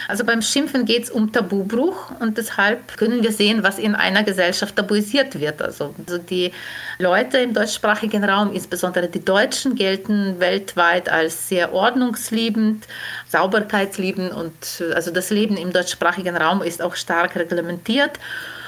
Also 0.08 0.24
beim 0.24 0.42
Schimpfen 0.42 0.86
geht 0.86 1.04
es 1.04 1.10
um 1.10 1.32
Tabubruch 1.32 2.12
und 2.20 2.38
deshalb 2.38 2.98
können 2.98 3.24
wir 3.24 3.32
sehen, 3.32 3.64
was 3.64 3.80
in 3.80 3.96
einer 3.96 4.24
Gesellschaft 4.24 4.76
tabuisiert 4.76 5.40
wird. 5.40 5.62
Also, 5.62 5.94
also 6.06 6.18
die 6.18 6.52
Leute 6.98 7.40
im 7.40 7.54
deutschsprachigen 7.54 8.24
Raum, 8.24 8.54
insbesondere 8.54 9.08
die 9.08 9.24
Deutschen, 9.24 9.76
gelten 9.76 10.40
weltweit 10.40 11.10
als 11.10 11.50
sehr 11.50 11.74
ordnungsliebend, 11.74 12.86
sauberkeitsliebend 13.28 14.34
und 14.34 14.84
also 14.94 15.12
das 15.12 15.30
Leben 15.30 15.58
im 15.58 15.74
deutschsprachigen 15.74 16.36
Raum 16.36 16.62
ist 16.62 16.82
auch 16.82 16.96
stark 16.96 17.36
reglementiert. 17.36 18.20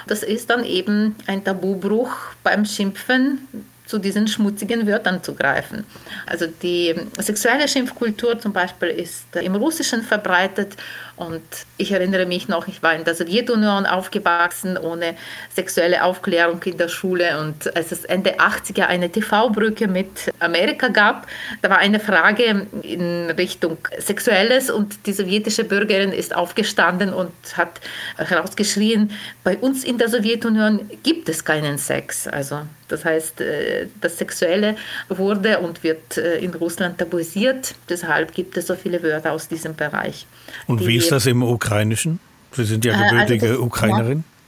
Das 0.08 0.24
ist 0.24 0.50
dann 0.50 0.64
eben 0.66 1.16
ein 1.28 1.44
Tabubruch 1.44 2.12
beim 2.44 2.66
Schimpfen, 2.66 3.48
zu 3.86 3.98
diesen 4.00 4.28
schmutzigen 4.28 4.88
Wörtern 4.88 5.22
zu 5.24 5.34
greifen. 5.34 5.86
Also 6.26 6.48
die 6.48 6.96
sexuelle 7.20 7.68
Schimpfkultur 7.68 8.40
zum 8.40 8.54
Beispiel 8.54 8.90
ist 8.90 9.36
im 9.36 9.56
Russischen 9.56 10.02
verbreitet 10.04 10.78
und 11.22 11.44
ich 11.78 11.92
erinnere 11.92 12.26
mich 12.26 12.48
noch, 12.48 12.68
ich 12.68 12.82
war 12.82 12.96
in 12.96 13.04
der 13.04 13.14
Sowjetunion 13.14 13.86
aufgewachsen, 13.86 14.76
ohne 14.76 15.16
sexuelle 15.54 16.04
Aufklärung 16.04 16.64
in 16.64 16.78
der 16.78 16.88
Schule. 16.88 17.40
Und 17.40 17.76
als 17.76 17.92
es 17.92 18.06
Ende 18.06 18.40
80er 18.40 18.88
eine 18.88 19.12
TV-Brücke 19.12 19.88
mit 19.88 20.32
Amerika 20.40 20.88
gab, 20.88 21.28
da 21.62 21.70
war 21.70 21.78
eine 21.78 22.00
Frage 22.00 22.66
in 22.82 23.30
Richtung 23.38 23.78
Sexuelles 24.00 24.72
und 24.72 25.06
die 25.06 25.14
sowjetische 25.14 25.64
Bürgerin 25.64 26.12
ist 26.12 26.36
aufgestanden 26.36 27.14
und 27.14 27.34
hat 27.56 27.82
herausgeschrien, 28.18 29.12
bei 29.44 29.58
uns 29.58 29.84
in 29.84 30.00
der 30.00 30.10
Sowjetunion 30.10 30.90
gibt 31.04 31.30
es 31.30 31.46
keinen 31.46 31.78
Sex. 31.78 32.28
Also 32.28 32.62
das 32.92 33.06
heißt, 33.06 33.42
äh, 33.42 33.88
das 34.00 34.18
Sexuelle 34.18 34.76
wurde 35.10 35.60
und 35.60 35.84
wird 35.84 36.18
äh, 36.18 36.38
in 36.40 36.54
Russland 36.54 36.98
tabuisiert. 36.98 37.76
Deshalb 37.90 38.34
gibt 38.34 38.58
es 38.58 38.68
so 38.68 38.76
viele 38.76 39.02
Wörter 39.04 39.32
aus 39.32 39.48
diesem 39.48 39.76
Bereich. 39.76 40.26
Und 40.68 40.86
wie 40.86 40.98
ist 40.98 41.12
das 41.12 41.26
im 41.26 41.44
Ukrainischen? 41.44 42.20
Sie 42.54 42.66
sind 42.66 42.84
ja 42.84 43.10
gebürtige 43.10 43.46
äh, 43.46 43.50
also 43.52 43.64
Ukrainerin. 43.64 44.20
Ja, 44.20 44.41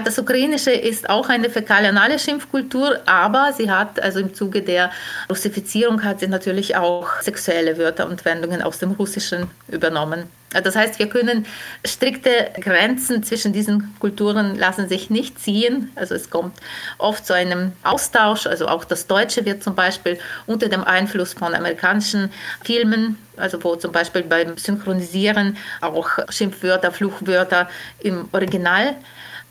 das 0.00 0.18
Ukrainische 0.18 0.72
ist 0.72 1.08
auch 1.08 1.28
eine 1.28 1.50
fäkalianale 1.50 2.18
Schimpfkultur, 2.18 3.00
aber 3.06 3.52
sie 3.56 3.70
hat, 3.70 4.00
also 4.00 4.20
im 4.20 4.34
Zuge 4.34 4.62
der 4.62 4.90
Russifizierung, 5.30 6.02
hat 6.02 6.20
sie 6.20 6.28
natürlich 6.28 6.76
auch 6.76 7.20
sexuelle 7.20 7.78
Wörter 7.78 8.08
und 8.08 8.24
Wendungen 8.24 8.62
aus 8.62 8.78
dem 8.78 8.92
Russischen 8.92 9.50
übernommen. 9.68 10.24
Das 10.50 10.76
heißt, 10.76 10.98
wir 10.98 11.10
können 11.10 11.44
strikte 11.84 12.50
Grenzen 12.58 13.22
zwischen 13.22 13.52
diesen 13.52 13.94
Kulturen 14.00 14.56
lassen 14.56 14.88
sich 14.88 15.10
nicht 15.10 15.38
ziehen. 15.38 15.92
Also 15.94 16.14
es 16.14 16.30
kommt 16.30 16.56
oft 16.96 17.26
zu 17.26 17.34
einem 17.34 17.72
Austausch. 17.82 18.46
Also 18.46 18.66
auch 18.66 18.84
das 18.86 19.06
Deutsche 19.06 19.44
wird 19.44 19.62
zum 19.62 19.74
Beispiel 19.74 20.18
unter 20.46 20.70
dem 20.70 20.84
Einfluss 20.84 21.34
von 21.34 21.54
amerikanischen 21.54 22.32
Filmen, 22.64 23.18
also 23.36 23.62
wo 23.62 23.76
zum 23.76 23.92
Beispiel 23.92 24.22
beim 24.22 24.56
Synchronisieren 24.56 25.58
auch 25.82 26.18
Schimpfwörter, 26.30 26.92
Fluchwörter 26.92 27.68
im 28.00 28.30
Original 28.32 28.96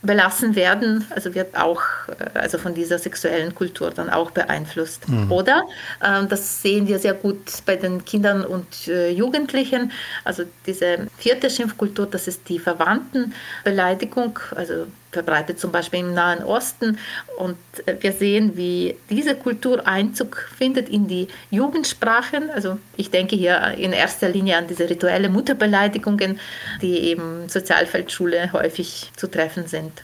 belassen 0.04 0.56
werden, 0.56 1.06
also 1.10 1.34
wird 1.34 1.58
auch 1.58 1.82
äh, 2.08 2.38
also 2.40 2.58
von 2.58 2.74
dieser 2.74 3.00
sexuellen 3.00 3.56
Kultur 3.56 3.92
dann 3.92 4.10
auch 4.10 4.32
beeinflusst. 4.32 5.10
Mhm. 5.10 5.32
Oder 5.32 5.64
äh, 6.02 6.26
das 6.28 6.62
sehen 6.62 6.88
wir 6.88 7.00
sehr 7.00 7.14
gut 7.14 7.64
bei 7.66 7.76
den 7.76 8.06
Kindern 8.06 8.46
und 8.46 8.88
äh, 8.88 9.10
Jugendlichen. 9.10 9.92
Also 10.24 10.44
diese 10.66 11.08
vierte 11.18 11.50
Schimpfkultur, 11.50 12.06
das 12.06 12.28
ist 12.28 12.48
die 12.48 12.60
Verwandtenbeleidigung, 12.60 14.40
also 14.56 14.88
verbreitet 15.12 15.60
zum 15.60 15.72
Beispiel 15.72 16.00
im 16.02 16.14
Nahen 16.14 16.44
Osten. 16.44 16.98
Und 17.38 17.58
äh, 17.86 17.96
wir 18.00 18.12
sehen, 18.12 18.58
wie 18.58 18.96
diese 19.10 19.36
Kultur 19.36 19.88
Einzug 19.88 20.50
findet 20.58 20.90
in 20.90 21.08
die 21.08 21.28
Jugendsprachen. 21.52 22.50
Also 22.50 22.78
ich 22.96 23.10
denke 23.10 23.36
hier 23.36 23.76
in 23.78 23.94
erster 23.94 24.30
Linie 24.30 24.58
an 24.58 24.68
diese 24.68 24.90
rituelle 24.90 25.30
Mutterbeleidigungen, 25.30 26.40
die 26.82 27.00
eben 27.00 27.50
Sozialfeldschule 27.50 28.52
häufig 28.54 29.12
zu 29.16 29.28
treffen 29.28 29.68
sind. 29.68 30.04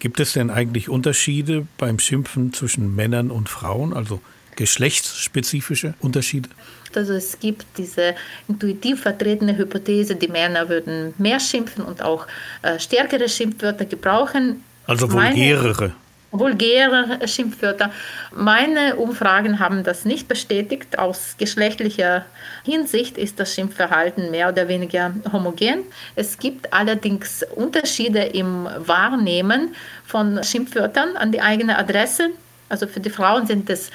Gibt 0.00 0.18
es 0.18 0.32
denn 0.32 0.50
eigentlich 0.50 0.88
Unterschiede 0.88 1.66
beim 1.78 1.98
Schimpfen 1.98 2.52
zwischen 2.52 2.94
Männern 2.94 3.30
und 3.30 3.48
Frauen, 3.48 3.92
also 3.92 4.20
geschlechtsspezifische 4.56 5.94
Unterschiede? 6.00 6.48
Also 6.94 7.14
es 7.14 7.38
gibt 7.38 7.64
diese 7.78 8.14
intuitiv 8.48 9.02
vertretene 9.02 9.56
Hypothese, 9.56 10.14
die 10.14 10.28
Männer 10.28 10.68
würden 10.68 11.14
mehr 11.18 11.40
schimpfen 11.40 11.84
und 11.84 12.02
auch 12.02 12.26
äh, 12.62 12.78
stärkere 12.78 13.28
Schimpfwörter 13.28 13.86
gebrauchen. 13.86 14.62
Also 14.86 15.10
vulgärere. 15.10 15.92
vulgäre 16.32 17.26
Schimpfwörter. 17.26 17.92
Meine 18.34 18.96
Umfragen 18.96 19.58
haben 19.58 19.84
das 19.84 20.04
nicht 20.04 20.28
bestätigt. 20.28 20.98
Aus 20.98 21.36
geschlechtlicher 21.38 22.24
Hinsicht 22.64 23.16
ist 23.18 23.38
das 23.38 23.54
Schimpfverhalten 23.54 24.30
mehr 24.30 24.48
oder 24.48 24.66
weniger 24.68 25.14
homogen. 25.32 25.84
Es 26.16 26.38
gibt 26.38 26.72
allerdings 26.72 27.44
Unterschiede 27.54 28.20
im 28.20 28.66
Wahrnehmen 28.78 29.74
von 30.04 30.42
Schimpfwörtern 30.42 31.16
an 31.16 31.32
die 31.32 31.40
eigene 31.40 31.78
Adresse. 31.78 32.30
Also 32.68 32.86
für 32.86 33.00
die 33.00 33.10
Frauen 33.10 33.46
sind 33.46 33.68
es 33.68 33.90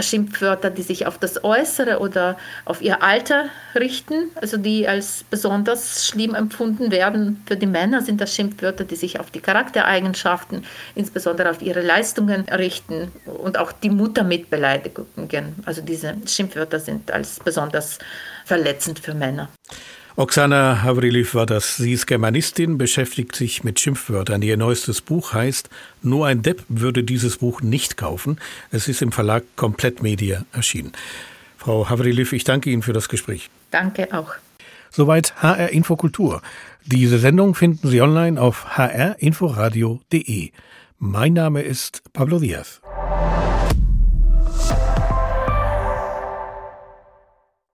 Schimpfwörter, 0.00 0.70
die 0.70 0.82
sich 0.82 1.06
auf 1.06 1.18
das 1.18 1.44
Äußere 1.44 1.98
oder 1.98 2.38
auf 2.64 2.80
ihr 2.80 3.02
Alter 3.02 3.46
richten, 3.74 4.30
also 4.40 4.56
die 4.56 4.88
als 4.88 5.24
besonders 5.28 6.06
schlimm 6.06 6.34
empfunden 6.34 6.90
werden. 6.90 7.42
Für 7.46 7.56
die 7.56 7.66
Männer 7.66 8.00
sind 8.00 8.20
das 8.20 8.34
Schimpfwörter, 8.34 8.84
die 8.84 8.96
sich 8.96 9.20
auf 9.20 9.30
die 9.30 9.40
Charaktereigenschaften, 9.40 10.64
insbesondere 10.94 11.50
auf 11.50 11.60
ihre 11.60 11.82
Leistungen 11.82 12.46
richten 12.48 13.12
und 13.26 13.58
auch 13.58 13.72
die 13.72 13.90
Mutter 13.90 14.24
mit 14.24 14.48
Beleidigungen. 14.48 15.56
Also 15.66 15.82
diese 15.82 16.16
Schimpfwörter 16.26 16.80
sind 16.80 17.10
als 17.10 17.40
besonders 17.40 17.98
verletzend 18.44 18.98
für 18.98 19.14
Männer. 19.14 19.50
Oksana 20.14 20.82
Havriliv 20.82 21.34
war 21.34 21.46
das. 21.46 21.76
Sie 21.76 21.92
ist 21.92 22.06
Germanistin, 22.06 22.76
beschäftigt 22.76 23.34
sich 23.34 23.64
mit 23.64 23.80
Schimpfwörtern. 23.80 24.42
Ihr 24.42 24.58
neuestes 24.58 25.00
Buch 25.00 25.32
heißt 25.32 25.70
Nur 26.02 26.26
ein 26.26 26.42
Depp 26.42 26.64
würde 26.68 27.02
dieses 27.02 27.38
Buch 27.38 27.62
nicht 27.62 27.96
kaufen. 27.96 28.38
Es 28.70 28.88
ist 28.88 29.00
im 29.00 29.10
Verlag 29.10 29.44
Komplett 29.56 30.02
Media 30.02 30.44
erschienen. 30.52 30.92
Frau 31.56 31.88
Havriliv, 31.88 32.34
ich 32.34 32.44
danke 32.44 32.68
Ihnen 32.68 32.82
für 32.82 32.92
das 32.92 33.08
Gespräch. 33.08 33.48
Danke 33.70 34.12
auch. 34.12 34.34
Soweit 34.90 35.34
HR 35.36 35.70
Infokultur. 35.70 36.42
Diese 36.84 37.18
Sendung 37.18 37.54
finden 37.54 37.88
Sie 37.88 38.02
online 38.02 38.38
auf 38.38 38.76
hrinforadio.de. 38.76 40.50
Mein 40.98 41.32
Name 41.32 41.62
ist 41.62 42.02
Pablo 42.12 42.38
Diaz. 42.38 42.81